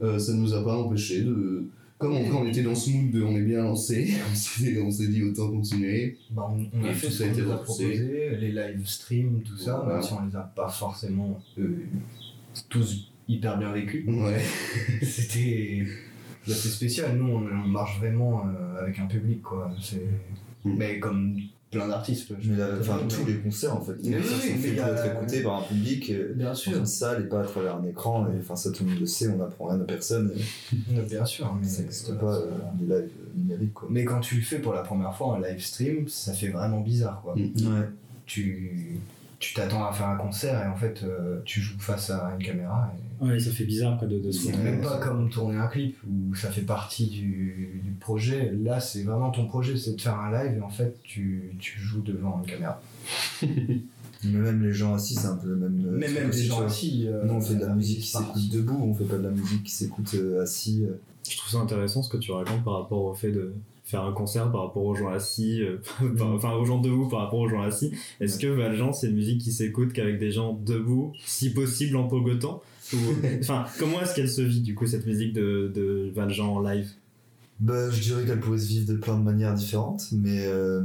euh, 0.02 0.18
ça 0.18 0.32
nous 0.32 0.54
a 0.54 0.64
pas 0.64 0.76
empêché 0.76 1.20
de, 1.20 1.64
comme 1.98 2.12
on, 2.14 2.24
on 2.38 2.48
était 2.48 2.62
dans 2.62 2.74
ce 2.74 2.88
mood 2.90 3.10
de 3.10 3.22
on 3.22 3.36
est 3.36 3.42
bien 3.42 3.62
lancé, 3.62 4.08
on 4.32 4.34
s'est 4.34 4.80
on 4.80 4.90
s'est 4.90 5.08
dit 5.08 5.22
autant 5.22 5.50
continuer. 5.50 6.16
bah, 6.30 6.50
on, 6.50 6.64
on 6.80 6.84
a 6.84 6.92
fait 6.94 7.08
tout 7.08 7.12
ce 7.12 7.18
ça 7.18 7.24
a 7.24 7.26
qu'on 7.28 7.32
été 7.34 7.42
nous 7.42 7.52
a 7.52 7.56
proposé, 7.62 8.30
les 8.40 8.52
live 8.52 8.86
streams, 8.86 9.42
tout 9.44 9.58
ça, 9.58 9.80
Voilà. 9.84 9.94
même 10.00 10.02
si 10.02 10.12
on 10.14 10.24
les 10.26 10.34
a 10.36 10.40
pas 10.40 10.68
forcément 10.70 11.38
euh, 11.58 11.76
tous 12.70 13.08
hyper 13.32 13.58
bien 13.58 13.72
vécus. 13.72 14.04
Ouais. 14.08 14.40
C'était 15.02 15.84
c'est 16.46 16.68
spécial. 16.68 17.16
Nous, 17.16 17.26
on, 17.28 17.36
on 17.46 17.68
marche 17.68 17.98
vraiment 17.98 18.44
euh, 18.46 18.80
avec 18.82 18.98
un 18.98 19.06
public, 19.06 19.42
quoi. 19.42 19.70
C'est 19.80 20.06
Mm. 20.64 20.74
mais 20.78 21.00
comme 21.00 21.36
plein 21.72 21.88
d'artistes. 21.88 22.32
enfin, 22.80 23.00
tous 23.08 23.26
les 23.26 23.38
concerts 23.38 23.74
en 23.76 23.80
fait. 23.80 23.94
Les 24.00 24.12
concerts 24.18 24.38
oui, 24.44 24.50
sont 24.52 24.56
faits 24.58 24.76
pour 24.76 24.86
être 24.86 25.06
écoutés 25.16 25.42
par 25.42 25.58
un 25.58 25.62
public 25.62 26.10
euh, 26.10 26.32
Bien 26.36 26.46
dans 26.50 26.54
sûr, 26.54 26.76
une 26.78 26.86
salle 26.86 27.22
et 27.24 27.28
pas 27.28 27.40
à 27.40 27.44
travers 27.44 27.76
un 27.78 27.84
écran. 27.84 28.28
Et 28.32 28.38
enfin, 28.38 28.54
ça 28.54 28.70
tout 28.70 28.84
le 28.84 28.90
monde 28.90 29.00
le 29.00 29.06
sait, 29.06 29.26
on 29.28 29.38
n'apprend 29.38 29.66
rien 29.70 29.80
à 29.80 29.84
personne. 29.84 30.32
et 30.94 31.00
bien 31.10 31.24
sûr. 31.24 31.52
Mais 31.60 31.66
ça 31.66 31.82
n'existe 31.82 32.12
voilà, 32.12 32.20
pas 32.20 32.36
c'est- 32.46 32.46
euh, 32.46 32.86
les 32.88 32.94
lives 33.02 33.10
numériques 33.36 33.74
quoi. 33.74 33.88
Mais 33.90 34.04
quand 34.04 34.20
tu 34.20 34.36
le 34.36 34.42
fais 34.42 34.60
pour 34.60 34.72
la 34.72 34.82
première 34.82 35.16
fois 35.16 35.26
en 35.28 35.38
live 35.40 35.58
stream, 35.60 36.06
ça 36.06 36.32
fait 36.32 36.50
vraiment 36.50 36.80
bizarre, 36.80 37.20
quoi. 37.24 37.34
Mm. 37.34 37.40
Ouais. 37.40 37.88
Tu 38.26 38.98
tu 39.42 39.54
t'attends 39.54 39.84
à 39.84 39.92
faire 39.92 40.06
un 40.08 40.16
concert 40.16 40.62
et 40.64 40.68
en 40.68 40.76
fait 40.76 41.02
euh, 41.02 41.40
tu 41.44 41.60
joues 41.60 41.78
face 41.80 42.10
à 42.10 42.32
une 42.38 42.44
caméra. 42.44 42.92
Et... 43.20 43.24
Ouais, 43.24 43.40
ça 43.40 43.50
fait 43.50 43.64
bizarre 43.64 43.98
quoi, 43.98 44.06
de, 44.06 44.18
de 44.18 44.30
se 44.30 44.46
C'est 44.52 44.56
même 44.56 44.80
pas 44.80 44.98
comme 44.98 45.28
tourner 45.30 45.56
un 45.58 45.66
clip 45.66 45.96
où 46.08 46.32
ça 46.34 46.50
fait 46.50 46.62
partie 46.62 47.08
du, 47.08 47.80
du 47.82 47.90
projet. 47.98 48.52
Là, 48.62 48.78
c'est 48.78 49.02
vraiment 49.02 49.30
ton 49.30 49.46
projet, 49.46 49.76
c'est 49.76 49.96
de 49.96 50.00
faire 50.00 50.18
un 50.18 50.30
live 50.30 50.58
et 50.58 50.60
en 50.60 50.68
fait, 50.70 50.96
tu, 51.02 51.54
tu 51.58 51.80
joues 51.80 52.02
devant 52.02 52.40
une 52.42 52.50
caméra. 52.50 52.80
Mais 54.24 54.38
même 54.38 54.62
les 54.62 54.72
gens 54.72 54.94
assis, 54.94 55.16
c'est 55.16 55.26
un 55.26 55.34
peu 55.36 55.48
le 55.48 55.56
même. 55.56 55.84
euh, 55.84 55.96
Mais 55.98 56.08
même 56.08 56.30
tu 56.30 56.38
gens 56.42 56.62
assis. 56.64 57.06
euh, 57.08 57.24
Nous, 57.24 57.34
on 57.34 57.40
fait 57.40 57.54
de 57.56 57.60
la 57.60 57.66
euh, 57.72 57.74
musique 57.74 57.98
qui 58.00 58.06
s'écoute 58.06 58.48
debout, 58.52 58.78
on 58.80 58.94
fait 58.94 59.04
pas 59.04 59.16
de 59.18 59.24
la 59.24 59.30
musique 59.30 59.64
qui 59.64 59.72
s'écoute 59.72 60.14
euh, 60.14 60.42
assis. 60.44 60.84
euh. 60.88 60.94
Je 61.28 61.36
trouve 61.36 61.50
ça 61.50 61.58
intéressant 61.58 62.02
ce 62.04 62.08
que 62.10 62.18
tu 62.18 62.30
racontes 62.30 62.62
par 62.64 62.74
rapport 62.74 63.02
au 63.04 63.14
fait 63.14 63.32
de 63.32 63.52
faire 63.84 64.04
un 64.04 64.12
concert 64.12 64.50
par 64.52 64.62
rapport 64.62 64.84
aux 64.84 64.94
gens 64.94 65.08
assis, 65.10 65.60
euh, 65.62 65.78
par- 66.18 66.32
enfin 66.32 66.52
aux 66.52 66.64
gens 66.64 66.80
debout 66.80 67.08
par 67.08 67.20
rapport 67.20 67.40
aux 67.40 67.48
gens 67.48 67.62
assis. 67.62 67.92
Est-ce 68.20 68.38
que 68.38 68.46
Valjean, 68.46 68.92
c'est 68.92 69.08
une 69.08 69.16
musique 69.16 69.40
qui 69.40 69.52
s'écoute 69.52 69.92
qu'avec 69.92 70.18
des 70.18 70.30
gens 70.30 70.52
debout, 70.64 71.12
si 71.26 71.50
possible 71.52 71.96
en 71.96 72.08
pogotant 72.08 72.62
Ou- 72.92 72.96
Enfin, 73.40 73.64
comment 73.78 74.00
est-ce 74.02 74.14
qu'elle 74.14 74.30
se 74.30 74.42
vit 74.42 74.60
du 74.60 74.74
coup 74.74 74.86
cette 74.86 75.06
musique 75.06 75.32
de, 75.32 75.70
de 75.74 76.10
Valjean 76.14 76.46
en 76.56 76.60
live? 76.60 76.88
Bah, 77.60 77.90
je 77.90 78.00
dirais 78.00 78.24
qu'elle 78.24 78.40
pourrait 78.40 78.58
se 78.58 78.66
vivre 78.68 78.92
de 78.92 78.96
plein 78.98 79.16
de 79.18 79.22
manières 79.22 79.54
différentes, 79.54 80.08
mais 80.12 80.46
euh, 80.46 80.82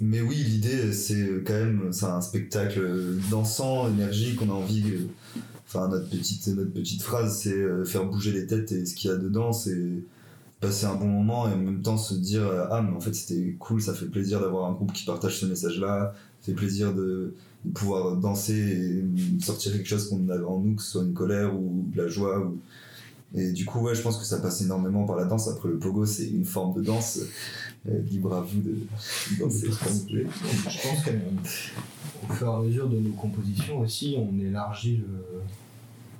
mais 0.00 0.20
oui, 0.20 0.36
l'idée 0.36 0.92
c'est 0.92 1.28
quand 1.44 1.52
même 1.54 1.88
c'est 1.90 2.06
un 2.06 2.20
spectacle 2.20 2.80
dansant, 3.30 3.88
énergique. 3.88 4.40
On 4.40 4.48
a 4.50 4.54
envie, 4.54 4.84
enfin 5.66 5.88
notre 5.88 6.08
petite 6.08 6.46
notre 6.48 6.72
petite 6.72 7.02
phrase 7.02 7.40
c'est 7.42 7.52
euh, 7.52 7.84
faire 7.84 8.04
bouger 8.06 8.32
les 8.32 8.46
têtes 8.46 8.72
et 8.72 8.86
ce 8.86 8.94
qu'il 8.94 9.10
y 9.10 9.12
a 9.12 9.16
dedans, 9.16 9.52
c'est 9.52 10.04
passer 10.60 10.86
un 10.86 10.94
bon 10.94 11.06
moment 11.06 11.48
et 11.48 11.52
en 11.52 11.58
même 11.58 11.82
temps 11.82 11.96
se 11.96 12.14
dire 12.14 12.42
euh, 12.42 12.66
ah 12.70 12.82
mais 12.82 12.96
en 12.96 13.00
fait 13.00 13.14
c'était 13.14 13.54
cool, 13.58 13.80
ça 13.80 13.94
fait 13.94 14.06
plaisir 14.06 14.40
d'avoir 14.40 14.68
un 14.68 14.72
groupe 14.72 14.92
qui 14.92 15.04
partage 15.04 15.38
ce 15.38 15.46
message-là, 15.46 16.14
ça 16.40 16.46
fait 16.46 16.54
plaisir 16.54 16.94
de, 16.94 17.34
de 17.64 17.70
pouvoir 17.72 18.16
danser 18.16 18.54
et 18.54 19.40
sortir 19.40 19.72
quelque 19.72 19.86
chose 19.86 20.08
qu'on 20.08 20.28
avait 20.28 20.44
en 20.44 20.58
nous, 20.58 20.74
que 20.74 20.82
ce 20.82 20.92
soit 20.92 21.04
une 21.04 21.14
colère 21.14 21.54
ou 21.54 21.86
de 21.92 22.02
la 22.02 22.08
joie 22.08 22.40
ou 22.40 22.58
et 23.34 23.52
du 23.52 23.66
coup, 23.66 23.80
ouais, 23.80 23.94
je 23.94 24.00
pense 24.00 24.16
que 24.16 24.24
ça 24.24 24.38
passe 24.38 24.62
énormément 24.62 25.04
par 25.04 25.16
la 25.16 25.26
danse. 25.26 25.48
Après, 25.48 25.68
le 25.68 25.78
pogo, 25.78 26.06
c'est 26.06 26.28
une 26.28 26.46
forme 26.46 26.74
de 26.74 26.82
danse. 26.82 27.20
Euh, 27.88 28.00
libre 28.02 28.34
à 28.34 28.40
vous 28.40 28.60
de 28.60 28.76
danser. 29.38 29.68
Je 29.70 29.78
pense 29.78 31.04
qu'au 31.04 32.32
fur 32.34 32.46
et 32.46 32.50
à 32.50 32.58
mesure 32.60 32.88
de 32.88 32.98
nos 32.98 33.12
compositions 33.12 33.80
aussi, 33.80 34.16
on 34.18 34.38
élargit 34.38 34.96
le, 34.96 35.42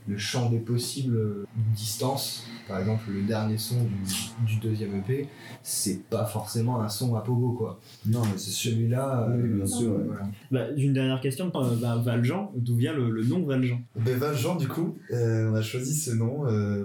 le 0.09 0.17
champ 0.19 0.49
des 0.51 0.59
possibles 0.59 1.45
distance. 1.75 2.45
Par 2.67 2.79
exemple, 2.81 3.11
le 3.11 3.23
dernier 3.23 3.57
son 3.59 3.77
du, 3.85 4.47
du 4.55 4.61
deuxième 4.61 4.95
EP, 4.97 5.27
c'est 5.63 6.03
pas 6.09 6.25
forcément 6.27 6.81
un 6.83 6.89
son 6.89 7.15
à 7.15 7.21
pogo, 7.23 7.53
quoi. 7.53 7.81
Non, 8.07 8.23
mais 8.23 8.37
c'est. 8.37 8.51
Celui-là, 8.51 9.27
Oui, 9.31 9.43
euh, 9.43 9.57
bien 9.57 9.67
sûr, 9.67 9.91
ouais. 9.93 10.05
voilà. 10.07 10.29
bah, 10.51 10.67
Une 10.77 10.93
dernière 10.93 11.21
question, 11.21 11.51
euh, 11.55 11.77
bah, 11.81 11.97
Valjean, 12.05 12.51
d'où 12.57 12.77
vient 12.77 12.93
le, 12.93 13.11
le 13.11 13.25
nom 13.25 13.43
Valjean? 13.45 13.79
Ben, 13.99 14.19
Valjean, 14.19 14.57
du 14.57 14.69
coup, 14.69 14.97
euh, 15.13 15.51
on 15.51 15.55
a 15.55 15.63
choisi 15.63 15.95
ce 15.95 16.11
nom. 16.11 16.47
euh, 16.47 16.85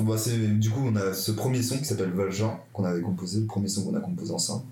bah, 0.00 0.16
c'est, 0.16 0.38
du 0.58 0.70
coup, 0.70 0.80
on 0.86 0.96
a 0.96 1.12
ce 1.12 1.32
premier 1.32 1.62
son 1.62 1.76
qui 1.78 1.84
s'appelle 1.84 2.10
Valjean, 2.10 2.58
qu'on 2.72 2.84
avait 2.84 3.02
composé, 3.02 3.40
le 3.40 3.46
premier 3.46 3.68
son 3.68 3.84
qu'on 3.84 3.94
a 3.96 4.00
composé 4.00 4.32
ensemble. 4.32 4.64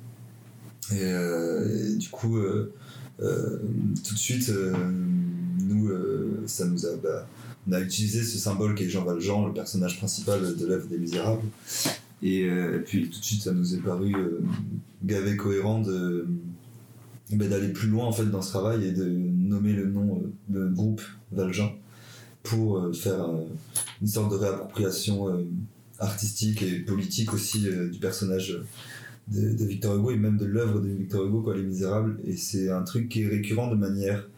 Et, 0.93 1.01
euh, 1.03 1.93
et 1.93 1.97
du 1.97 2.09
coup, 2.11 2.37
euh, 2.39 2.73
euh, 3.21 3.59
tout 4.07 4.15
de 4.15 4.19
suite, 4.19 4.51
euh, 5.91 6.47
bah, 7.03 7.27
on 7.69 7.73
a 7.73 7.81
utilisé 7.81 8.23
ce 8.23 8.39
symbole 8.39 8.75
qui 8.75 8.85
est 8.85 8.89
Jean 8.89 9.05
Valjean, 9.05 9.47
le 9.47 9.53
personnage 9.53 9.99
principal 9.99 10.57
de 10.57 10.67
l'œuvre 10.67 10.87
des 10.87 10.99
Misérables. 10.99 11.43
Et, 12.23 12.45
euh, 12.45 12.83
puis 12.85 13.09
tout 13.11 13.19
de 13.19 13.25
suite, 13.25 13.43
ça 13.43 13.53
nous 13.53 13.75
est 13.75 13.81
paru 13.81 14.15
euh, 14.15 14.41
gavé 15.05 15.37
cohérent 15.37 15.81
de, 15.81 16.27
ben, 17.31 17.49
d'aller 17.49 17.69
plus 17.69 17.89
loin 17.89 18.07
en 18.07 18.13
fait 18.13 18.27
dans 18.27 18.43
ce 18.43 18.51
travail 18.51 18.87
et 18.87 18.93
de 18.93 19.05
nommer 19.05 19.73
le 19.73 19.87
nom 19.87 20.23
euh, 20.23 20.33
de 20.49 20.69
groupe 20.73 21.03
Valjean 21.33 21.73
pour 22.43 22.79
euh, 22.79 22.93
faire 22.93 23.29
une 24.01 24.07
sorte 24.07 24.31
de 24.31 24.37
réappropriation 24.37 25.47
artistique 25.99 26.63
et 26.63 26.81
politique 26.81 27.33
aussi 27.35 27.67
du 27.91 27.99
personnage 27.99 28.61
de, 29.29 29.53
de 29.53 29.65
Victor 29.65 29.97
Hugo 29.97 30.11
et 30.13 30.17
même 30.17 30.37
de 30.37 30.45
l'œuvre 30.45 30.81
de 30.81 30.89
Victor 30.89 31.27
Hugo, 31.27 31.41
quoi, 31.43 31.57
Les 31.57 31.63
Misérables. 31.63 32.21
Et 32.25 32.37
c'est 32.37 32.71
un 32.71 32.83
truc 32.83 33.09
qui 33.09 33.23
est 33.23 33.29
récurrent 33.29 33.71
de 33.71 33.77
manière, 33.77 34.29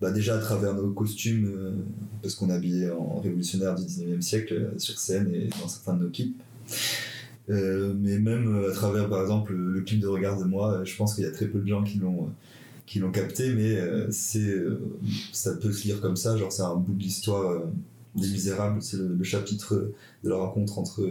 bah, 0.00 0.10
déjà 0.10 0.36
à 0.36 0.38
travers 0.38 0.74
nos 0.74 0.90
costumes, 0.92 1.46
euh, 1.46 1.72
parce 2.22 2.34
qu'on 2.34 2.50
est 2.50 2.54
habillé 2.54 2.90
en 2.90 3.20
révolutionnaire 3.20 3.74
du 3.74 3.84
19e 3.84 4.20
siècle 4.20 4.54
euh, 4.54 4.78
sur 4.78 4.98
scène 4.98 5.32
et 5.34 5.48
dans 5.60 5.68
certains 5.68 5.94
de 5.94 6.04
nos 6.04 6.10
clips. 6.10 6.36
Euh, 7.50 7.94
mais 7.98 8.18
même 8.18 8.64
à 8.68 8.72
travers 8.72 9.08
par 9.10 9.20
exemple 9.20 9.52
le, 9.52 9.82
clip 9.82 10.00
de 10.00 10.06
Regarde-moi, 10.06 10.72
euh, 10.72 10.84
je 10.84 10.96
pense 10.96 11.14
qu'il 11.14 11.24
y 11.24 11.26
a 11.26 11.30
très 11.30 11.46
peu 11.46 11.58
de 11.60 11.66
gens 11.66 11.82
qui 11.84 11.98
l'ont 11.98 12.30
qui 12.86 12.98
l'ont 12.98 13.10
capté, 13.10 13.54
mais 13.54 13.78
c'est 14.10 14.54
ça 15.32 15.54
peut 15.56 15.72
se 15.72 15.84
lire 15.84 16.02
comme 16.02 16.16
ça, 16.16 16.36
genre 16.36 16.52
c'est 16.52 16.62
un 16.62 16.74
bout 16.74 16.92
de 16.92 17.02
l'histoire 17.02 17.62
des 18.14 18.28
Misérables, 18.28 18.82
c'est 18.82 18.98
le, 18.98 19.24
chapitre 19.24 19.90
de 20.22 20.28
la 20.28 20.36
rencontre 20.36 20.78
entre 20.78 21.08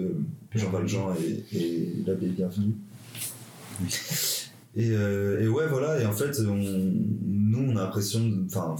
Jean 0.53 0.69
Valjean 0.69 1.15
et, 1.15 1.57
et 1.57 1.93
l'abbé 2.05 2.27
Bienvenu. 2.27 2.75
Et, 4.75 4.89
euh, 4.91 5.41
et 5.41 5.47
ouais, 5.47 5.67
voilà, 5.67 6.01
et 6.01 6.05
en 6.05 6.13
fait, 6.13 6.39
on, 6.39 6.55
nous 6.55 7.59
on 7.59 7.75
a 7.77 7.83
l'impression, 7.83 8.21
enfin, 8.47 8.75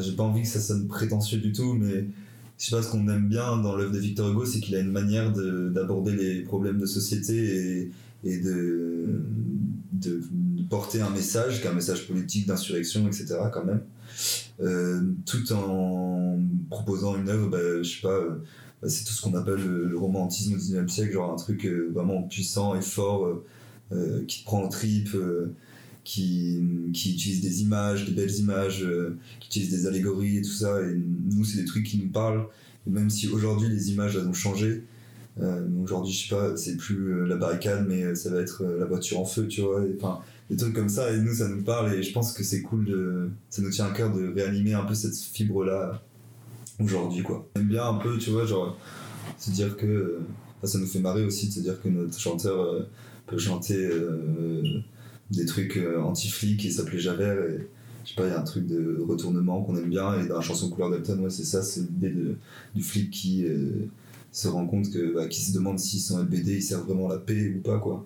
j'ai 0.00 0.12
pas 0.12 0.22
envie 0.22 0.42
que 0.42 0.48
ça 0.48 0.60
sonne 0.60 0.86
prétentieux 0.86 1.38
du 1.38 1.52
tout, 1.52 1.74
mais 1.74 2.06
je 2.58 2.66
sais 2.66 2.76
pas 2.76 2.82
ce 2.82 2.90
qu'on 2.90 3.08
aime 3.08 3.28
bien 3.28 3.56
dans 3.56 3.74
l'œuvre 3.76 3.92
de 3.92 3.98
Victor 3.98 4.30
Hugo 4.30 4.44
c'est 4.44 4.60
qu'il 4.60 4.76
a 4.76 4.80
une 4.80 4.92
manière 4.92 5.32
de- 5.32 5.70
d'aborder 5.70 6.12
les 6.12 6.42
problèmes 6.42 6.78
de 6.78 6.86
société 6.86 7.34
et, 7.34 7.90
et 8.22 8.38
de, 8.38 9.22
de 9.92 10.20
porter 10.70 11.00
un 11.00 11.10
message 11.10 11.60
qui 11.60 11.66
est 11.66 11.70
un 11.70 11.74
message 11.74 12.06
politique 12.06 12.46
d'insurrection 12.46 13.06
etc 13.08 13.36
quand 13.52 13.64
même. 13.64 13.82
Euh, 14.60 15.00
tout 15.26 15.52
en 15.52 16.38
proposant 16.70 17.16
une 17.16 17.28
œuvre 17.28 17.48
bah, 17.48 17.82
je 17.82 17.96
sais 17.96 18.00
pas 18.02 18.10
euh, 18.10 18.40
c'est 18.86 19.04
tout 19.04 19.12
ce 19.12 19.20
qu'on 19.22 19.34
appelle 19.34 19.56
le, 19.56 19.98
romantisme 19.98 20.54
au 20.54 20.56
19e 20.56 20.88
siècle 20.88 21.12
genre 21.14 21.32
un 21.32 21.36
truc 21.36 21.66
vraiment 21.92 22.22
puissant 22.22 22.76
et 22.76 22.82
fort 22.82 23.42
euh, 23.92 24.24
qui 24.26 24.40
te 24.40 24.44
prend 24.44 24.62
en 24.62 24.68
tripes 24.68 25.14
euh, 25.14 25.52
qui, 26.04 26.62
qui 26.92 27.12
utilise 27.12 27.40
des 27.40 27.62
images, 27.62 28.06
des 28.06 28.12
belles 28.12 28.34
images, 28.34 28.82
euh, 28.82 29.16
qui 29.40 29.48
utilise 29.48 29.70
des 29.70 29.86
allégories 29.86 30.38
et 30.38 30.42
tout 30.42 30.52
ça. 30.52 30.80
Et 30.82 30.94
nous, 31.30 31.44
c'est 31.44 31.58
des 31.58 31.64
trucs 31.64 31.84
qui 31.84 31.98
nous 31.98 32.08
parlent. 32.08 32.46
Et 32.86 32.90
même 32.90 33.10
si 33.10 33.28
aujourd'hui 33.28 33.68
les 33.68 33.90
images 33.92 34.16
elles 34.16 34.26
ont 34.26 34.34
changé, 34.34 34.84
aujourd'hui, 35.82 36.12
je 36.12 36.28
sais 36.28 36.34
pas, 36.34 36.56
c'est 36.56 36.76
plus 36.76 37.26
la 37.26 37.34
barricade, 37.36 37.86
mais 37.88 38.14
ça 38.14 38.30
va 38.30 38.40
être 38.40 38.64
la 38.64 38.84
voiture 38.84 39.18
en 39.18 39.24
feu, 39.24 39.48
tu 39.48 39.62
vois. 39.62 39.82
Enfin, 39.96 40.20
des 40.50 40.56
trucs 40.56 40.74
comme 40.74 40.88
ça. 40.88 41.12
Et 41.12 41.18
nous, 41.18 41.34
ça 41.34 41.48
nous 41.48 41.62
parle. 41.62 41.92
Et 41.94 42.02
je 42.02 42.12
pense 42.12 42.32
que 42.32 42.44
c'est 42.44 42.62
cool 42.62 42.84
de. 42.84 43.30
Ça 43.50 43.62
nous 43.62 43.70
tient 43.70 43.86
à 43.86 43.90
cœur 43.90 44.12
de 44.12 44.28
réanimer 44.28 44.74
un 44.74 44.84
peu 44.84 44.94
cette 44.94 45.16
fibre-là 45.16 46.02
aujourd'hui, 46.80 47.22
quoi. 47.22 47.48
On 47.56 47.60
aime 47.60 47.68
bien 47.68 47.86
un 47.86 47.94
peu, 47.94 48.18
tu 48.18 48.30
vois, 48.30 48.46
genre, 48.46 48.78
se 49.38 49.50
dire 49.50 49.76
que. 49.76 50.20
ça 50.62 50.78
nous 50.78 50.86
fait 50.86 51.00
marrer 51.00 51.24
aussi 51.24 51.48
de 51.48 51.52
se 51.52 51.60
dire 51.60 51.80
que 51.82 51.88
notre 51.88 52.18
chanteur 52.18 52.86
peut 53.26 53.38
chanter. 53.38 53.76
euh, 53.76 54.82
des 55.30 55.46
trucs 55.46 55.76
euh, 55.76 56.00
anti-flics 56.00 56.64
et 56.64 56.70
s'appelait 56.70 56.98
Javert 56.98 57.38
et 57.44 57.68
je 58.04 58.10
sais 58.10 58.14
pas 58.16 58.26
il 58.26 58.30
y 58.30 58.34
a 58.34 58.40
un 58.40 58.44
truc 58.44 58.66
de 58.66 59.02
retournement 59.06 59.62
qu'on 59.62 59.76
aime 59.76 59.88
bien 59.88 60.20
et 60.20 60.26
dans 60.26 60.36
la 60.36 60.42
chanson 60.42 60.68
couleur 60.68 60.90
d'Elton 60.90 61.18
ouais 61.20 61.30
c'est 61.30 61.44
ça 61.44 61.62
c'est 61.62 61.80
l'idée 61.80 62.14
du 62.74 62.82
flic 62.82 63.10
qui 63.10 63.46
euh, 63.46 63.88
se 64.32 64.48
rend 64.48 64.66
compte 64.66 64.90
que 64.90 65.14
bah, 65.14 65.26
qui 65.26 65.40
se 65.40 65.54
demande 65.54 65.78
si 65.78 65.98
son 65.98 66.22
LBD 66.22 66.56
il 66.56 66.62
sert 66.62 66.84
vraiment 66.84 67.08
la 67.08 67.18
paix 67.18 67.54
ou 67.56 67.60
pas 67.60 67.78
quoi 67.78 68.04